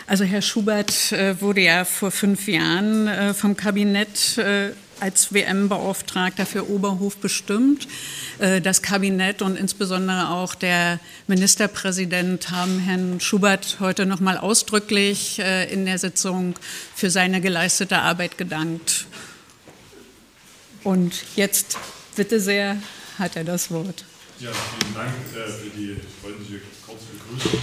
Also 0.08 0.24
Herr 0.24 0.42
Schubert 0.42 1.12
äh, 1.12 1.42
wurde 1.42 1.60
ja 1.60 1.84
vor 1.84 2.12
fünf 2.12 2.48
Jahren 2.48 3.08
äh, 3.08 3.34
vom 3.34 3.58
Kabinett 3.58 4.38
äh, 4.38 4.72
als 5.02 5.34
WM-Beauftragter 5.34 6.46
für 6.46 6.68
Oberhof 6.70 7.18
bestimmt. 7.18 7.88
Das 8.40 8.82
Kabinett 8.82 9.44
und 9.44 9.56
insbesondere 9.56 10.30
auch 10.30 10.56
der 10.56 11.00
Ministerpräsident 11.28 12.50
haben 12.50 12.80
Herrn 12.80 13.20
Schubert 13.20 13.78
heute 13.80 14.08
noch 14.08 14.20
mal 14.20 14.40
ausdrücklich 14.40 15.40
in 15.72 15.86
der 15.86 16.00
Sitzung 16.00 16.56
für 16.96 17.12
seine 17.12 17.42
geleistete 17.42 18.00
Arbeit 18.00 18.40
gedankt. 18.40 19.06
Und 20.84 21.14
jetzt 21.36 21.78
bitte 22.16 22.40
sehr 22.40 22.78
hat 23.20 23.36
er 23.36 23.44
das 23.44 23.70
Wort. 23.70 24.04
Ja, 24.40 24.50
vielen 24.52 24.96
Dank 24.96 25.14
für 25.32 25.70
die 25.78 25.96
freundliche 26.24 26.62
kurze 26.84 27.06
Begrüßung. 27.14 27.60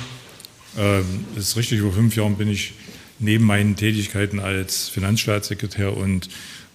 Ähm, 0.77 1.25
es 1.37 1.49
ist 1.49 1.57
richtig, 1.57 1.81
vor 1.81 1.93
fünf 1.93 2.17
Jahren 2.17 2.37
bin 2.37 2.49
ich 2.49 2.75
neben 3.19 3.45
meinen 3.45 3.77
Tätigkeiten 3.77 4.41
als 4.41 4.89
Finanzstaatssekretär 4.89 5.97
und 5.97 6.29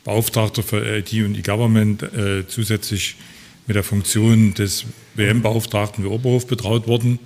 Beauftragter 0.04 0.64
für 0.64 0.98
IT 0.98 1.14
und 1.14 1.38
E-Government 1.38 2.04
äh, 2.04 2.48
zusätzlich 2.48 3.16
mit 3.68 3.76
der 3.76 3.84
Funktion 3.84 4.54
des 4.54 4.86
WM-Beauftragten 5.16 6.04
für 6.04 6.12
Oberhof 6.12 6.48
betraut 6.48 6.88
worden. 6.88 7.20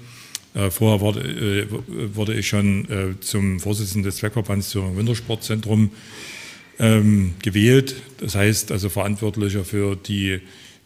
Äh, 0.56 0.72
vorher 0.72 1.00
wurde, 1.00 1.22
äh, 1.22 1.68
wurde, 2.16 2.34
ich 2.34 2.48
schon 2.48 2.90
äh, 2.90 3.20
zum 3.22 3.60
Vorsitzenden 3.60 4.04
des 4.04 4.18
Zweckverbands 4.18 4.72
Thüringen 4.72 4.98
Wintersportzentrum 4.98 5.92
ähm, 6.80 7.36
gewählt. 7.42 7.96
Das 8.18 8.36
heißt 8.36 8.72
also 8.72 8.90
verantwortlicher 8.90 9.64
für 9.64 9.96
die 9.96 10.42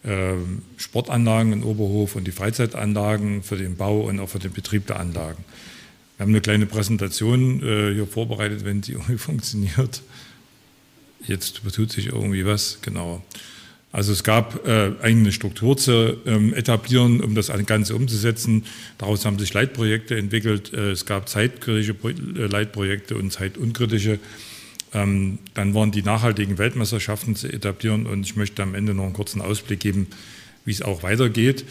ähm, 0.06 0.62
Sportanlagen 0.78 1.54
in 1.54 1.64
Oberhof 1.64 2.16
und 2.16 2.28
die 2.28 2.32
Freizeitanlagen, 2.32 3.42
für 3.42 3.58
den 3.58 3.76
Bau 3.76 4.02
und 4.02 4.20
auch 4.20 4.30
für 4.30 4.40
den 4.40 4.52
Betrieb 4.52 4.88
der 4.88 5.00
Anlagen. 5.00 5.44
Wir 6.18 6.24
haben 6.24 6.32
eine 6.32 6.42
kleine 6.42 6.66
Präsentation 6.66 7.62
äh, 7.62 7.94
hier 7.94 8.08
vorbereitet, 8.08 8.66
wenn 8.66 8.82
sie 8.82 8.92
irgendwie 8.94 9.18
funktioniert. 9.18 10.02
Jetzt 11.26 11.62
tut 11.74 11.92
sich 11.92 12.08
irgendwie 12.08 12.46
was, 12.46 12.80
genau. 12.82 13.24
Also 13.92 14.12
es 14.12 14.24
gab 14.24 14.68
äh, 14.68 14.92
eine 15.02 15.32
Struktur 15.32 15.78
zu 15.78 16.18
ähm, 16.26 16.54
etablieren, 16.54 17.22
um 17.22 17.36
das 17.36 17.52
Ganze 17.66 17.96
umzusetzen. 17.96 18.66
Daraus 18.98 19.26
haben 19.26 19.40
sich 19.40 19.54
Leitprojekte 19.54 20.18
entwickelt. 20.18 20.74
Äh, 20.74 20.92
es 20.92 21.06
gab 21.06 21.30
zeitkritische 21.30 21.96
äh, 22.04 22.48
Leitprojekte 22.48 23.16
und 23.16 23.32
zeitunkritische. 23.32 24.20
Ähm, 24.94 25.40
dann 25.54 25.74
waren 25.74 25.92
die 25.92 26.02
nachhaltigen 26.02 26.58
Weltmeisterschaften 26.58 27.36
zu 27.36 27.52
etablieren 27.52 28.06
und 28.08 28.26
ich 28.26 28.36
möchte 28.36 28.64
am 28.64 28.76
Ende 28.76 28.94
noch 28.94 29.04
einen 29.04 29.14
kurzen 29.14 29.42
Ausblick 29.42 29.80
geben, 29.80 30.08
wie 30.66 30.72
es 30.72 30.82
auch 30.82 31.04
weitergeht. 31.04 31.66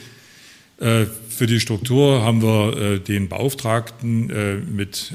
Äh, 0.79 1.07
für 1.37 1.47
die 1.47 1.61
Struktur 1.61 2.23
haben 2.23 2.43
wir 2.43 2.77
äh, 2.77 2.99
den 2.99 3.29
Beauftragten 3.29 4.31
äh, 4.31 4.55
mit 4.57 5.13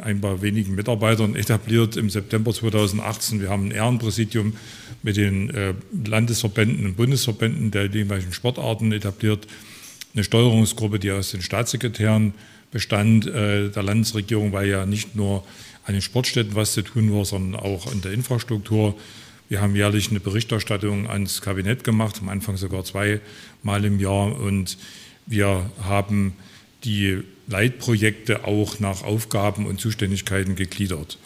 ein 0.00 0.20
paar 0.20 0.42
wenigen 0.42 0.74
Mitarbeitern 0.74 1.34
etabliert 1.34 1.96
im 1.96 2.10
September 2.10 2.52
2018. 2.52 3.40
Wir 3.40 3.48
haben 3.48 3.68
ein 3.68 3.70
Ehrenpräsidium 3.70 4.54
mit 5.02 5.16
den 5.16 5.52
Landesverbänden 6.04 6.86
und 6.86 6.96
Bundesverbänden 6.96 7.70
der 7.70 7.86
jeweiligen 7.86 8.32
Sportarten 8.32 8.92
etabliert. 8.92 9.46
Eine 10.14 10.22
Steuerungsgruppe, 10.22 10.98
die 10.98 11.10
aus 11.10 11.32
den 11.32 11.42
Staatssekretären 11.42 12.34
bestand 12.70 13.26
der 13.26 13.82
Landesregierung, 13.82 14.52
weil 14.52 14.68
ja 14.68 14.86
nicht 14.86 15.16
nur 15.16 15.44
an 15.84 15.94
den 15.94 16.02
Sportstätten 16.02 16.54
was 16.54 16.74
zu 16.74 16.82
tun 16.82 17.12
war, 17.12 17.24
sondern 17.24 17.60
auch 17.60 17.90
in 17.92 18.00
der 18.00 18.12
Infrastruktur. 18.12 18.94
Wir 19.48 19.60
haben 19.60 19.74
jährlich 19.74 20.10
eine 20.10 20.20
Berichterstattung 20.20 21.08
ans 21.08 21.42
Kabinett 21.42 21.82
gemacht, 21.82 22.18
am 22.20 22.28
Anfang 22.28 22.56
sogar 22.56 22.84
zweimal 22.84 23.84
im 23.84 23.98
Jahr 23.98 24.38
und 24.38 24.76
wir 25.32 25.68
haben 25.82 26.34
die 26.84 27.22
Leitprojekte 27.48 28.44
auch 28.44 28.78
nach 28.78 29.02
Aufgaben 29.02 29.66
und 29.66 29.80
Zuständigkeiten 29.80 30.54
gegliedert. 30.54 31.18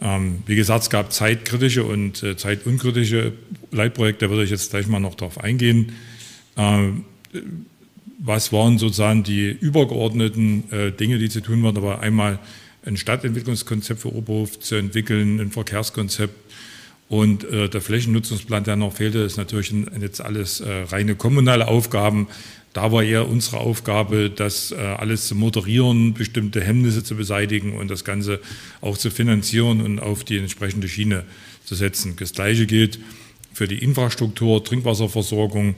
Ähm, 0.00 0.42
wie 0.46 0.56
gesagt, 0.56 0.84
es 0.84 0.90
gab 0.90 1.12
zeitkritische 1.12 1.84
und 1.84 2.22
äh, 2.22 2.36
zeitunkritische 2.36 3.32
Leitprojekte, 3.70 4.26
da 4.26 4.30
würde 4.30 4.44
ich 4.44 4.50
jetzt 4.50 4.70
gleich 4.70 4.88
mal 4.88 4.98
noch 4.98 5.14
darauf 5.14 5.38
eingehen. 5.38 5.92
Ähm, 6.56 7.04
was 8.18 8.52
waren 8.52 8.78
sozusagen 8.78 9.22
die 9.22 9.50
übergeordneten 9.50 10.70
äh, 10.72 10.90
Dinge, 10.90 11.18
die 11.18 11.28
zu 11.28 11.40
tun 11.40 11.62
waren. 11.62 11.74
Da 11.74 11.82
war 11.82 12.00
einmal 12.00 12.38
ein 12.84 12.96
Stadtentwicklungskonzept 12.96 14.00
für 14.00 14.14
Oberhof 14.14 14.58
zu 14.60 14.74
entwickeln, 14.76 15.40
ein 15.40 15.50
Verkehrskonzept 15.50 16.34
und 17.08 17.44
äh, 17.44 17.68
der 17.68 17.80
Flächennutzungsplan, 17.80 18.64
der 18.64 18.76
noch 18.76 18.94
fehlte, 18.94 19.18
ist 19.20 19.36
natürlich 19.36 19.72
jetzt 20.00 20.20
alles 20.20 20.60
äh, 20.60 20.70
reine 20.88 21.14
kommunale 21.14 21.68
Aufgaben. 21.68 22.28
Da 22.74 22.90
war 22.90 23.04
eher 23.04 23.28
unsere 23.28 23.58
Aufgabe, 23.58 24.30
das 24.30 24.72
äh, 24.72 24.74
alles 24.74 25.28
zu 25.28 25.36
moderieren, 25.36 26.12
bestimmte 26.12 26.60
Hemmnisse 26.60 27.04
zu 27.04 27.14
beseitigen 27.14 27.76
und 27.76 27.88
das 27.88 28.04
Ganze 28.04 28.40
auch 28.80 28.98
zu 28.98 29.10
finanzieren 29.10 29.80
und 29.80 30.00
auf 30.00 30.24
die 30.24 30.38
entsprechende 30.38 30.88
Schiene 30.88 31.24
zu 31.64 31.76
setzen. 31.76 32.16
Das 32.18 32.32
Gleiche 32.32 32.66
gilt 32.66 32.98
für 33.52 33.68
die 33.68 33.78
Infrastruktur, 33.78 34.62
Trinkwasserversorgung, 34.64 35.76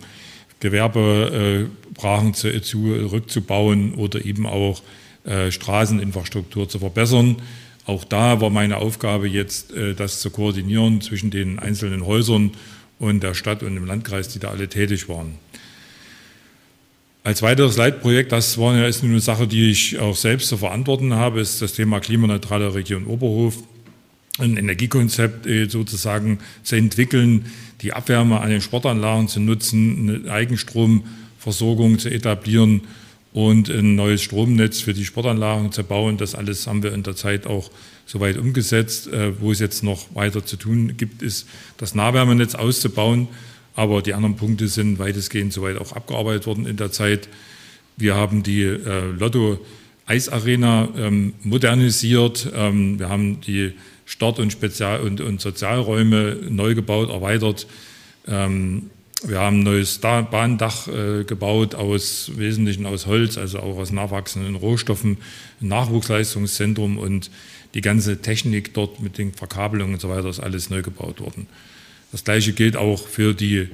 Gewerbebrachen 0.61 2.33
zu, 2.33 2.63
zu, 2.63 2.87
rückzubauen 3.13 3.93
oder 3.93 4.25
eben 4.25 4.47
auch 4.47 4.83
äh, 5.25 5.51
Straßeninfrastruktur 5.51 6.67
zu 6.67 6.79
verbessern. 6.79 7.37
Auch 7.85 8.05
da 8.05 8.41
war 8.41 8.49
meine 8.49 8.79
Aufgabe 8.79 9.29
jetzt, 9.29 9.71
äh, 9.75 9.95
das 9.95 10.21
zu 10.21 10.31
koordinieren 10.31 11.03
zwischen 11.03 11.31
den 11.31 11.59
einzelnen 11.59 12.07
Häusern 12.07 12.53
und 12.99 13.23
der 13.23 13.35
Stadt 13.35 13.63
und 13.63 13.75
dem 13.75 13.85
Landkreis, 13.85 14.29
die 14.29 14.39
da 14.39 14.49
alle 14.49 14.69
tätig 14.71 15.11
waren. 15.11 15.35
Als 17.27 17.43
weiteres 17.43 17.77
Leitprojekt, 17.77 18.31
das 18.31 18.57
war 18.57 18.77
ja 18.77 18.87
ist 18.87 19.03
eine 19.03 19.19
Sache, 19.19 19.49
die 19.49 19.69
ich 19.69 19.99
auch 19.99 20.15
selbst 20.15 20.47
zu 20.47 20.59
verantworten 20.59 21.12
habe, 21.15 21.41
ist 21.41 21.61
das 21.61 21.73
Thema 21.73 21.99
klimaneutrale 21.99 22.73
Region 22.73 23.05
Oberhof. 23.05 23.57
Ein 24.39 24.57
Energiekonzept 24.57 25.45
äh, 25.45 25.69
sozusagen 25.69 26.39
zu 26.62 26.77
entwickeln, 26.77 27.47
die 27.81 27.93
Abwärme 27.95 28.41
an 28.41 28.51
den 28.51 28.61
Sportanlagen 28.61 29.27
zu 29.27 29.41
nutzen, 29.41 30.21
eine 30.25 30.31
Eigenstromversorgung 30.33 31.99
zu 31.99 32.11
etablieren 32.11 32.83
und 33.33 33.71
ein 33.71 33.97
neues 33.97 34.23
Stromnetz 34.23 34.81
für 34.81 34.95
die 34.95 35.05
Sportanlagen 35.05 35.73
zu 35.73 35.83
bauen. 35.83 36.19
Das 36.19 36.37
alles 36.37 36.69
haben 36.69 36.85
wir 36.85 36.95
in 36.95 37.03
der 37.03 37.17
Zeit 37.17 37.49
auch 37.49 37.73
soweit 38.07 38.37
umgesetzt. 38.37 39.09
Äh, 39.09 39.41
wo 39.41 39.51
es 39.51 39.59
jetzt 39.59 39.83
noch 39.83 40.15
weiter 40.15 40.47
zu 40.47 40.55
tun 40.55 40.97
gibt, 40.97 41.23
ist 41.23 41.49
das 41.77 41.97
Nahwärmenetz 41.97 42.55
auszubauen. 42.55 43.27
Aber 43.77 44.03
die 44.03 44.15
anderen 44.15 44.37
Punkte 44.37 44.69
sind 44.69 44.99
weitestgehend 44.99 45.53
soweit 45.53 45.79
auch 45.79 45.93
abgearbeitet 45.93 46.47
worden 46.47 46.67
in 46.67 46.77
der 46.77 46.91
Zeit. 46.91 47.29
Wir 47.97 48.15
haben 48.15 48.43
die 48.43 48.62
äh, 48.62 49.11
Lotto 49.19 49.59
Eisarena 50.07 50.89
ähm, 50.97 51.35
modernisiert. 51.43 52.51
Ähm, 52.55 52.99
wir 52.99 53.09
haben 53.09 53.41
die 53.43 53.73
Start- 54.07 54.39
und 54.39 54.53
Spezial- 54.53 55.01
und, 55.01 55.21
und 55.21 55.41
Sozialräume 55.41 56.39
neu 56.49 56.75
gebaut, 56.75 57.11
erweitert. 57.11 57.67
Ähm, 58.27 58.91
wir 59.25 59.41
haben 59.41 59.61
ein 59.61 59.65
neues 59.65 59.99
Bahndach 59.99 60.89
äh, 60.89 61.25
gebaut, 61.25 61.75
aus 61.75 62.33
Wesentlichen 62.37 62.87
aus 62.87 63.07
Holz, 63.07 63.39
also 63.39 63.59
auch 63.61 63.79
aus 63.79 63.91
nachwachsenden 63.91 64.57
Rohstoffen, 64.57 65.19
ein 65.61 65.69
Nachwuchsleistungszentrum 65.69 66.99
und 66.99 67.31
die 67.75 67.81
ganze 67.81 68.21
Technik 68.23 68.75
dort 68.75 69.01
mit 69.01 69.19
den 69.19 69.33
Verkabelungen 69.33 69.95
und 69.95 70.01
so 70.01 70.09
weiter 70.09 70.29
ist 70.29 70.41
alles 70.41 70.71
neu 70.71 70.83
gebaut 70.83 71.21
worden. 71.21 71.47
Das 72.12 72.25
gleiche 72.25 72.53
gilt 72.53 72.77
auch 72.77 73.07
für 73.07 73.35
die 73.35 73.69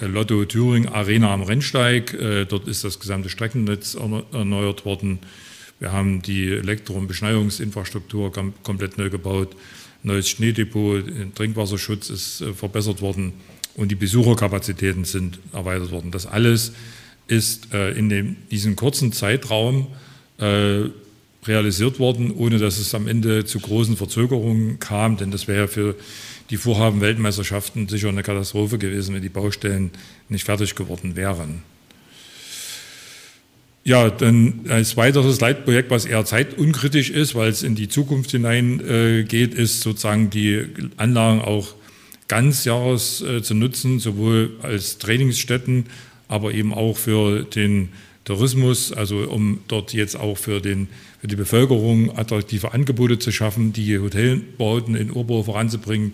äh, 0.00 0.06
Lotto 0.06 0.44
Thüringen 0.44 0.88
Arena 0.88 1.32
am 1.32 1.42
Rennsteig. 1.42 2.14
Äh, 2.14 2.44
dort 2.44 2.68
ist 2.68 2.84
das 2.84 3.00
gesamte 3.00 3.28
Streckennetz 3.28 3.94
erneuert 3.94 4.84
worden. 4.84 5.18
Wir 5.80 5.92
haben 5.92 6.22
die 6.22 6.48
Elektro- 6.48 6.94
und 6.94 7.08
Beschneiungsinfrastruktur 7.08 8.32
komplett 8.62 8.96
neu 8.96 9.10
gebaut. 9.10 9.56
Neues 10.02 10.28
Schneedepot, 10.28 11.04
Trinkwasserschutz 11.34 12.10
ist 12.10 12.44
verbessert 12.54 13.00
worden 13.00 13.32
und 13.74 13.90
die 13.90 13.94
Besucherkapazitäten 13.94 15.04
sind 15.04 15.38
erweitert 15.52 15.90
worden. 15.90 16.10
Das 16.10 16.26
alles 16.26 16.72
ist 17.26 17.72
äh, 17.72 17.92
in 17.92 18.08
dem, 18.08 18.36
diesem 18.50 18.76
kurzen 18.76 19.12
Zeitraum 19.12 19.88
äh, 20.38 20.84
realisiert 21.46 21.98
worden, 21.98 22.32
ohne 22.34 22.58
dass 22.58 22.78
es 22.78 22.94
am 22.94 23.06
Ende 23.08 23.44
zu 23.44 23.60
großen 23.60 23.96
Verzögerungen 23.96 24.78
kam, 24.78 25.16
denn 25.16 25.30
das 25.30 25.48
wäre 25.48 25.68
für 25.68 25.94
die 26.50 26.56
Vorhaben 26.56 27.00
Weltmeisterschaften 27.00 27.88
sicher 27.88 28.08
eine 28.08 28.22
Katastrophe 28.22 28.78
gewesen, 28.78 29.14
wenn 29.14 29.22
die 29.22 29.28
Baustellen 29.28 29.90
nicht 30.28 30.44
fertig 30.44 30.74
geworden 30.74 31.16
wären. 31.16 31.62
Ja, 33.86 34.08
dann 34.08 34.60
als 34.70 34.96
weiteres 34.96 35.40
Leitprojekt, 35.40 35.90
was 35.90 36.06
eher 36.06 36.24
zeitunkritisch 36.24 37.10
ist, 37.10 37.34
weil 37.34 37.50
es 37.50 37.62
in 37.62 37.74
die 37.74 37.88
Zukunft 37.88 38.30
hineingeht, 38.30 39.58
äh, 39.58 39.62
ist 39.62 39.82
sozusagen 39.82 40.30
die 40.30 40.64
Anlagen 40.96 41.42
auch 41.42 41.74
Ganzjahres 42.28 43.20
äh, 43.20 43.42
zu 43.42 43.54
nutzen, 43.54 44.00
sowohl 44.00 44.56
als 44.62 44.96
Trainingsstätten, 44.96 45.86
aber 46.28 46.54
eben 46.54 46.72
auch 46.72 46.96
für 46.96 47.44
den 47.44 47.90
Tourismus, 48.24 48.90
also 48.90 49.18
um 49.18 49.60
dort 49.68 49.92
jetzt 49.92 50.16
auch 50.16 50.38
für, 50.38 50.60
den, 50.60 50.88
für 51.24 51.28
die 51.28 51.36
Bevölkerung 51.36 52.18
attraktive 52.18 52.74
Angebote 52.74 53.18
zu 53.18 53.32
schaffen, 53.32 53.72
die 53.72 53.98
Hotelbauten 53.98 54.94
in 54.94 55.10
Urbau 55.10 55.42
voranzubringen. 55.42 56.12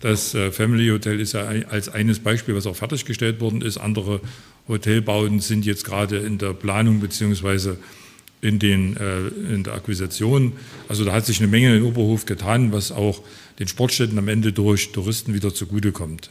Das 0.00 0.34
äh, 0.34 0.50
Family 0.50 0.88
Hotel 0.88 1.20
ist 1.20 1.34
ja 1.34 1.44
als 1.68 1.90
eines 1.90 2.20
Beispiel, 2.20 2.54
was 2.54 2.66
auch 2.66 2.74
fertiggestellt 2.74 3.42
worden 3.42 3.60
ist. 3.60 3.76
Andere 3.76 4.22
Hotelbauten 4.66 5.40
sind 5.40 5.66
jetzt 5.66 5.84
gerade 5.84 6.16
in 6.16 6.38
der 6.38 6.54
Planung 6.54 7.00
beziehungsweise 7.00 7.76
in, 8.40 8.58
den, 8.58 8.96
äh, 8.96 9.26
in 9.52 9.62
der 9.62 9.74
Akquisition. 9.74 10.54
Also 10.88 11.04
da 11.04 11.12
hat 11.12 11.26
sich 11.26 11.38
eine 11.38 11.48
Menge 11.48 11.76
in 11.76 11.82
Oberhof 11.82 12.24
getan, 12.24 12.72
was 12.72 12.92
auch 12.92 13.20
den 13.58 13.68
Sportstätten 13.68 14.18
am 14.18 14.28
Ende 14.28 14.54
durch 14.54 14.90
Touristen 14.90 15.34
wieder 15.34 15.52
zugutekommt. 15.52 16.30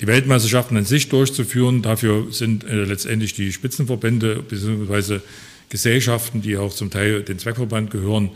Die 0.00 0.06
Weltmeisterschaften 0.06 0.76
an 0.76 0.84
sich 0.84 1.08
durchzuführen, 1.08 1.82
dafür 1.82 2.28
sind 2.30 2.62
äh, 2.62 2.84
letztendlich 2.84 3.34
die 3.34 3.50
Spitzenverbände 3.50 4.44
bzw. 4.48 5.18
Gesellschaften, 5.72 6.42
die 6.42 6.58
auch 6.58 6.74
zum 6.74 6.90
Teil 6.90 7.22
den 7.22 7.38
Zweckverband 7.38 7.90
gehören, 7.90 8.30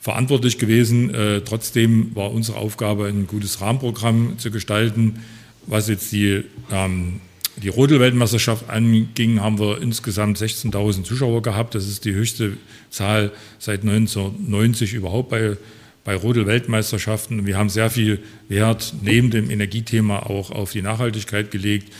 verantwortlich 0.00 0.58
gewesen. 0.58 1.14
Äh, 1.14 1.42
trotzdem 1.42 2.16
war 2.16 2.32
unsere 2.32 2.56
Aufgabe, 2.56 3.06
ein 3.06 3.26
gutes 3.26 3.60
Rahmenprogramm 3.60 4.38
zu 4.38 4.50
gestalten. 4.50 5.22
Was 5.66 5.88
jetzt 5.88 6.10
die, 6.12 6.42
ähm, 6.72 7.20
die 7.62 7.68
Rodel-Weltmeisterschaft 7.68 8.70
anging, 8.70 9.42
haben 9.42 9.58
wir 9.58 9.82
insgesamt 9.82 10.38
16.000 10.38 11.04
Zuschauer 11.04 11.42
gehabt. 11.42 11.74
Das 11.74 11.86
ist 11.86 12.06
die 12.06 12.14
höchste 12.14 12.56
Zahl 12.88 13.30
seit 13.58 13.82
1990 13.82 14.94
überhaupt 14.94 15.28
bei 15.28 15.58
bei 16.04 16.14
Rodel-Weltmeisterschaften. 16.16 17.46
Wir 17.46 17.56
haben 17.56 17.70
sehr 17.70 17.88
viel 17.88 18.20
Wert 18.48 18.92
neben 19.00 19.30
dem 19.30 19.50
Energiethema 19.50 20.18
auch 20.18 20.50
auf 20.50 20.70
die 20.70 20.82
Nachhaltigkeit 20.82 21.50
gelegt, 21.50 21.90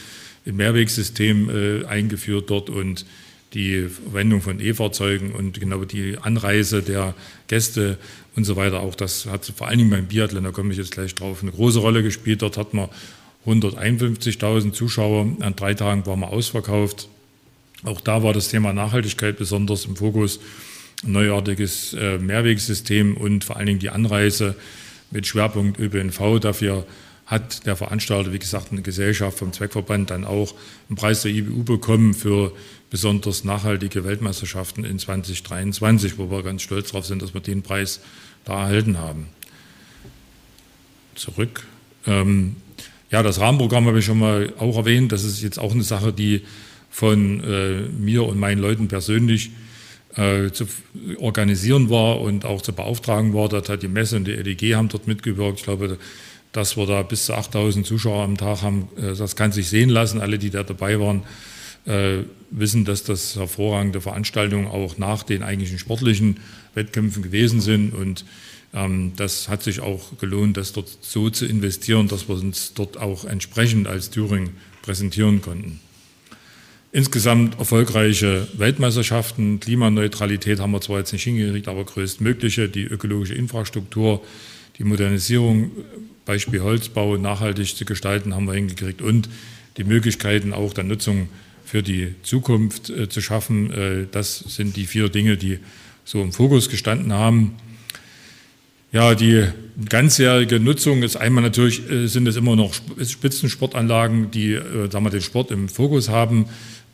ein 0.47 0.57
Mehrwegsystem 0.57 1.49
äh, 1.49 1.87
eingeführt 1.87 2.51
dort 2.51 2.69
und 2.69 3.07
die 3.55 3.89
Verwendung 3.89 4.43
von 4.43 4.61
E-Fahrzeugen 4.61 5.33
und 5.33 5.59
genau 5.59 5.85
die 5.85 6.19
Anreise 6.21 6.83
der 6.83 7.15
Gäste 7.47 7.99
und 8.35 8.45
so 8.45 8.57
weiter. 8.57 8.81
Auch 8.81 8.95
das 8.95 9.27
hat 9.27 9.47
vor 9.57 9.69
allen 9.69 9.79
Dingen 9.79 9.91
beim 9.91 10.07
Biathlon, 10.07 10.45
da 10.45 10.51
komme 10.51 10.73
ich 10.73 10.79
jetzt 10.79 10.91
gleich 10.91 11.15
drauf, 11.15 11.43
eine 11.43 11.53
große 11.53 11.79
Rolle 11.79 12.03
gespielt. 12.03 12.43
Dort 12.43 12.57
hat 12.57 12.75
man 12.75 12.89
151.000 13.47 14.73
Zuschauer. 14.73 15.29
An 15.41 15.55
drei 15.57 15.75
Tagen 15.75 16.05
waren 16.07 16.21
wir 16.21 16.31
ausverkauft. 16.31 17.09
Auch 17.85 18.01
da 18.01 18.23
war 18.23 18.33
das 18.33 18.49
Thema 18.49 18.73
Nachhaltigkeit 18.73 19.37
besonders 19.37 19.85
im 19.85 19.97
Fokus 19.97 20.41
neuartiges 21.03 21.93
äh, 21.95 22.19
Mehrwegsystem 22.19 23.17
und 23.17 23.45
vor 23.45 23.57
allen 23.57 23.67
Dingen 23.67 23.79
die 23.79 23.91
Anreise 23.91 24.57
mit 25.11 25.27
Schwerpunkt 25.27 25.79
ÖPNV. 25.79 26.41
Dafür 26.41 26.87
hat 27.27 27.67
der 27.67 27.77
Veranstalter, 27.77 28.33
wie 28.33 28.39
gesagt, 28.39 28.73
eine 28.73 28.83
Gesellschaft 28.83 29.39
vom 29.39 29.53
Zweckverband 29.53 30.11
dann 30.11 30.25
auch 30.25 30.55
einen 30.89 30.97
Preis 30.97 31.23
der 31.23 31.33
IBU 31.33 31.65
bekommen 31.65 32.15
für 32.15 32.53
besonders 32.95 33.43
nachhaltige 33.43 34.05
Weltmeisterschaften 34.05 34.85
in 34.85 35.01
2023, 35.01 36.17
wo 36.17 36.31
wir 36.31 36.45
ganz 36.45 36.63
stolz 36.63 36.93
darauf 36.93 37.05
sind, 37.05 37.23
dass 37.23 37.35
wir 37.35 37.41
den 37.41 37.63
Preis 37.63 37.99
da 38.45 38.53
erhalten 38.53 38.99
haben. 38.99 39.27
Zurück. 41.17 41.67
Ähm, 42.07 42.55
ja, 43.11 43.25
das 43.25 43.41
Rahmenprogramm 43.41 43.87
habe 43.87 43.99
ich 43.99 44.05
schon 44.05 44.21
mal 44.21 44.53
auch 44.61 44.77
erwähnt. 44.77 45.11
Das 45.11 45.25
ist 45.25 45.43
jetzt 45.43 45.59
auch 45.59 45.73
eine 45.73 45.83
Sache, 45.83 46.13
die 46.13 46.43
von 46.89 47.43
äh, 47.43 47.81
mir 47.99 48.23
und 48.29 48.39
meinen 48.39 48.61
Leuten 48.61 48.87
persönlich 48.87 49.51
äh, 50.15 50.53
zu 50.53 50.69
organisieren 51.19 51.91
war 51.91 52.21
und 52.21 52.45
auch 52.45 52.63
zu 52.63 52.73
beauftragen 52.73 53.35
war. 53.35 53.49
Dort 53.49 53.71
hat 53.71 53.83
die 53.83 53.89
Messe 53.89 54.15
und 54.15 54.27
die 54.27 54.35
LEG 54.35 54.77
haben 54.77 54.89
dort 54.89 55.09
mitgewirkt. 55.09 55.59
Ich 55.59 55.65
glaube, 55.65 55.99
dass 56.53 56.77
wir 56.77 56.87
da 56.87 57.03
bis 57.03 57.27
zu 57.27 57.35
8000 57.35 57.85
Zuschauer 57.85 58.23
am 58.23 58.37
Tag 58.37 58.63
haben, 58.63 58.89
äh, 58.97 59.17
das 59.17 59.35
kann 59.35 59.51
sich 59.51 59.69
sehen 59.69 59.91
lassen. 59.91 60.21
Alle, 60.21 60.39
die 60.39 60.51
da 60.51 60.63
dabei 60.63 61.01
waren, 61.01 61.25
äh, 61.87 62.23
wissen, 62.57 62.85
dass 62.85 63.05
das 63.05 63.37
hervorragende 63.37 64.01
Veranstaltungen 64.01 64.67
auch 64.67 64.97
nach 64.97 65.23
den 65.23 65.43
eigentlichen 65.43 65.79
sportlichen 65.79 66.41
Wettkämpfen 66.75 67.23
gewesen 67.23 67.61
sind. 67.61 67.95
Und 67.95 68.25
ähm, 68.73 69.13
das 69.17 69.49
hat 69.49 69.63
sich 69.63 69.81
auch 69.81 70.17
gelohnt, 70.19 70.57
das 70.57 70.73
dort 70.73 70.97
so 71.01 71.31
zu 71.31 71.47
investieren, 71.47 72.09
dass 72.09 72.29
wir 72.29 72.37
uns 72.37 72.73
dort 72.75 72.97
auch 72.97 73.25
entsprechend 73.25 73.89
als 73.89 74.11
Thüringen 74.11 74.51
präsentieren 74.83 75.43
konnten. 75.43 75.81
Insgesamt 76.93 77.59
erfolgreiche 77.59 78.47
Weltmeisterschaften, 78.57 79.59
Klimaneutralität 79.59 80.61
haben 80.61 80.71
wir 80.71 80.81
zwar 80.81 81.01
jetzt 81.01 81.13
nicht 81.13 81.25
hingekriegt, 81.25 81.67
aber 81.67 81.85
größtmögliche, 81.85 82.69
die 82.69 82.85
ökologische 82.85 83.35
Infrastruktur, 83.35 84.23
die 84.79 84.85
Modernisierung, 84.85 85.73
Beispiel 86.25 86.61
Holzbau, 86.61 87.17
nachhaltig 87.17 87.77
zu 87.77 87.85
gestalten, 87.85 88.33
haben 88.33 88.47
wir 88.47 88.55
hingekriegt 88.55 89.03
und 89.03 89.29
die 89.77 89.83
Möglichkeiten 89.83 90.53
auch 90.53 90.73
der 90.73 90.85
Nutzung 90.85 91.29
für 91.75 91.83
die 91.83 92.15
Zukunft 92.23 92.89
äh, 92.89 93.09
zu 93.09 93.21
schaffen. 93.21 93.73
Äh, 93.73 94.07
das 94.09 94.39
sind 94.39 94.77
die 94.77 94.87
vier 94.87 95.09
Dinge, 95.09 95.37
die 95.37 95.59
so 96.05 96.23
im 96.23 96.31
Fokus 96.31 96.69
gestanden 96.69 97.13
haben. 97.13 97.57
Ja, 98.93 99.17
die 99.17 99.49
ganzjährige 99.89 100.61
Nutzung 100.61 101.03
ist 101.03 101.17
einmal 101.17 101.43
natürlich, 101.43 101.91
äh, 101.91 102.07
sind 102.07 102.29
es 102.29 102.37
immer 102.37 102.55
noch 102.55 102.75
Spitzensportanlagen, 102.75 104.31
die 104.31 104.53
äh, 104.53 104.89
sagen 104.89 105.05
wir, 105.05 105.11
den 105.11 105.21
Sport 105.21 105.51
im 105.51 105.69
Fokus 105.69 106.09
haben. 106.09 106.45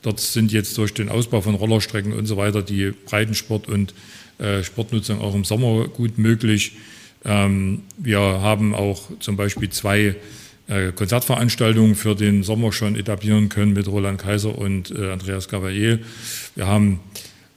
Dort 0.01 0.19
sind 0.19 0.51
jetzt 0.51 0.79
durch 0.79 0.95
den 0.95 1.11
Ausbau 1.11 1.43
von 1.43 1.57
Rollerstrecken 1.57 2.14
und 2.14 2.25
so 2.25 2.38
weiter 2.38 2.62
die 2.62 2.95
Breitensport 3.05 3.69
und 3.69 3.93
äh, 4.38 4.62
Sportnutzung 4.62 5.21
auch 5.21 5.35
im 5.35 5.45
Sommer 5.45 5.88
gut 5.88 6.16
möglich. 6.16 6.73
Ähm, 7.27 7.83
wir 7.99 8.19
haben 8.19 8.75
auch 8.75 9.11
zum 9.21 9.37
Beispiel 9.37 9.69
zwei 9.69 10.16
Konzertveranstaltungen 10.95 11.97
für 11.97 12.15
den 12.15 12.45
Sommer 12.45 12.73
schon 12.73 12.95
etablieren 12.95 13.49
können 13.49 13.73
mit 13.73 13.89
Roland 13.89 14.21
Kaiser 14.21 14.57
und 14.57 14.97
Andreas 14.97 15.49
Cavalier. 15.49 15.99
Wir 16.55 16.69
haben 16.69 17.01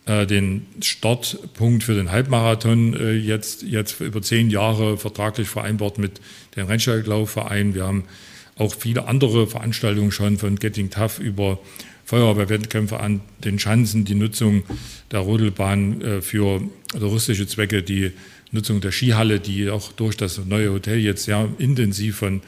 äh, 0.06 0.28
den 0.28 0.66
Startpunkt 0.82 1.84
für 1.84 1.94
den 1.94 2.12
Halbmarathon 2.12 2.94
äh, 2.94 3.14
jetzt, 3.14 3.64
jetzt 3.64 4.02
über 4.02 4.22
zehn 4.22 4.50
Jahre 4.50 4.98
vertraglich 4.98 5.48
vereinbart 5.48 5.98
mit 5.98 6.20
dem 6.58 6.68
Rennsteiglaufverein. 6.68 7.74
Wir 7.74 7.86
haben 7.86 8.04
auch 8.58 8.76
viele 8.76 9.08
andere 9.08 9.48
Veranstaltungen 9.48 10.12
schon 10.12 10.38
von 10.38 10.58
Getting 10.58 10.90
Tough 10.90 11.20
über 11.20 11.58
Feuerwehrwettkämpfe 12.04 13.00
an 13.00 13.22
den 13.46 13.60
Schanzen, 13.60 14.04
die 14.04 14.16
Nutzung 14.16 14.64
der 15.12 15.22
Rodelbahn 15.22 16.02
äh, 16.02 16.22
für 16.22 16.62
touristische 16.90 17.48
Zwecke, 17.48 17.82
die 17.82 18.12
Nutzung 18.52 18.82
der 18.82 18.92
Skihalle, 18.92 19.40
die 19.40 19.70
auch 19.70 19.94
durch 19.94 20.18
das 20.18 20.38
neue 20.46 20.74
Hotel 20.74 21.00
jetzt 21.00 21.24
sehr 21.24 21.48
intensiv 21.60 22.18
von, 22.18 22.42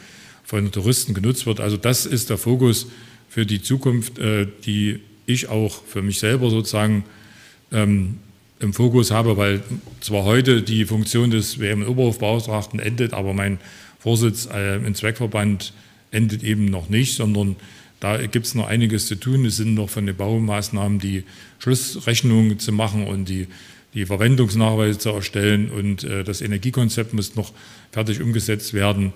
von 0.46 0.72
Touristen 0.72 1.14
genutzt 1.14 1.46
wird. 1.46 1.60
Also 1.60 1.76
das 1.76 2.06
ist 2.06 2.30
der 2.30 2.38
Fokus 2.38 2.88
für 3.30 3.46
die 3.46 3.62
Zukunft, 3.62 4.14
die 4.66 5.00
ich 5.26 5.50
auch 5.50 5.82
für 5.84 6.02
mich 6.02 6.20
selber 6.20 6.50
sozusagen 6.50 7.04
ähm, 7.72 8.20
im 8.60 8.74
Fokus 8.74 9.12
habe, 9.12 9.38
weil 9.38 9.62
zwar 10.02 10.24
heute 10.24 10.62
die 10.62 10.86
Funktion 10.86 11.32
des 11.32 11.60
WM- 11.60 11.86
Oberhofbeauftragten 11.86 12.80
endet, 12.80 13.14
aber 13.14 13.34
mein 13.34 13.60
Vorsitz 14.00 14.48
äh, 14.52 14.78
im 14.78 14.96
Zweckverband 14.96 15.74
endet 16.12 16.44
eben 16.44 16.66
noch 16.66 16.90
nicht, 16.90 17.16
sondern 17.16 17.56
da 18.00 18.18
gibt 18.28 18.46
es 18.46 18.56
noch 18.56 18.68
einiges 18.68 19.08
zu 19.08 19.16
tun. 19.16 19.46
Es 19.46 19.58
sind 19.58 19.74
noch 19.74 19.90
von 19.90 20.06
den 20.06 20.16
Baumaßnahmen 20.16 21.00
die 21.00 21.24
Schlussrechnungen 21.60 22.60
zu 22.60 22.72
machen 22.72 23.08
und 23.08 23.28
die, 23.28 23.48
die 23.94 24.06
Verwendungsnachweise 24.06 25.00
zu 25.00 25.10
erstellen 25.10 25.70
und 25.70 26.04
äh, 26.04 26.24
das 26.24 26.42
Energiekonzept 26.42 27.14
muss 27.14 27.36
noch 27.36 27.52
fertig 27.92 28.22
umgesetzt 28.22 28.74
werden 28.74 29.14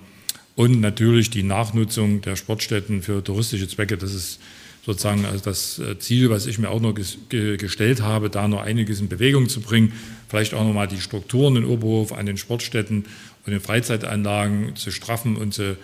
und 0.59 0.81
natürlich 0.81 1.29
die 1.29 1.43
Nachnutzung 1.43 2.19
der 2.19 2.35
Sportstätten 2.35 3.01
für 3.01 3.23
touristische 3.23 3.69
Zwecke. 3.69 3.97
Das 3.97 4.13
ist 4.13 4.41
sozusagen 4.85 5.23
also 5.23 5.41
das 5.41 5.79
äh, 5.79 5.97
Ziel, 5.99 6.29
was 6.31 6.47
ich 6.47 6.59
mir 6.59 6.69
auch 6.69 6.81
noch 6.81 6.93
gestellt 6.93 8.01
habe, 8.01 8.29
da 8.29 8.45
noch 8.49 8.61
einiges 8.61 8.99
in 8.99 9.07
Bewegung 9.07 9.47
zu 9.47 9.61
bringen, 9.61 9.93
vielleicht 10.27 10.53
auch 10.53 10.65
nochmal 10.65 10.89
die 10.89 10.99
Strukturen 10.99 11.55
in 11.55 11.63
Oberhof 11.63 12.11
an 12.11 12.25
den 12.25 12.35
Sportstätten 12.35 13.05
und 13.45 13.51
den 13.53 13.61
Freizeitanlagen 13.61 14.75
zu 14.75 14.91
straffen 14.91 15.37
und 15.37 15.53
zu, 15.53 15.77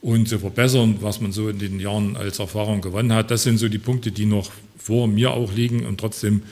und 0.00 0.28
zu 0.28 0.38
verbessern, 0.38 0.98
was 1.00 1.20
man 1.20 1.32
so 1.32 1.48
in 1.48 1.58
den 1.58 1.80
Jahren 1.80 2.16
als 2.16 2.38
Erfahrung 2.38 2.82
gewonnen 2.82 3.12
hat. 3.12 3.32
Das 3.32 3.42
sind 3.42 3.58
so 3.58 3.68
die 3.68 3.78
Punkte, 3.78 4.12
die 4.12 4.26
noch 4.26 4.52
vor 4.78 5.08
mir 5.08 5.32
auch 5.32 5.52
liegen 5.52 5.84
und 5.84 5.98
trotzdem 5.98 6.42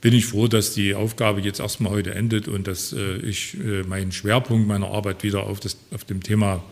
bin 0.00 0.14
ich 0.14 0.26
froh, 0.26 0.48
dass 0.48 0.72
die 0.72 0.94
Aufgabe 0.94 1.40
jetzt 1.40 1.60
erstmal 1.60 1.92
heute 1.92 2.14
endet 2.14 2.48
und 2.48 2.66
dass 2.66 2.92
äh, 2.92 3.16
ich 3.18 3.58
äh, 3.60 3.82
meinen 3.82 4.12
Schwerpunkt 4.12 4.66
meiner 4.66 4.88
Arbeit 4.88 5.22
wieder 5.22 5.44
auf, 5.44 5.60
das, 5.60 5.76
auf 5.92 6.04
dem 6.04 6.22
Thema 6.22 6.62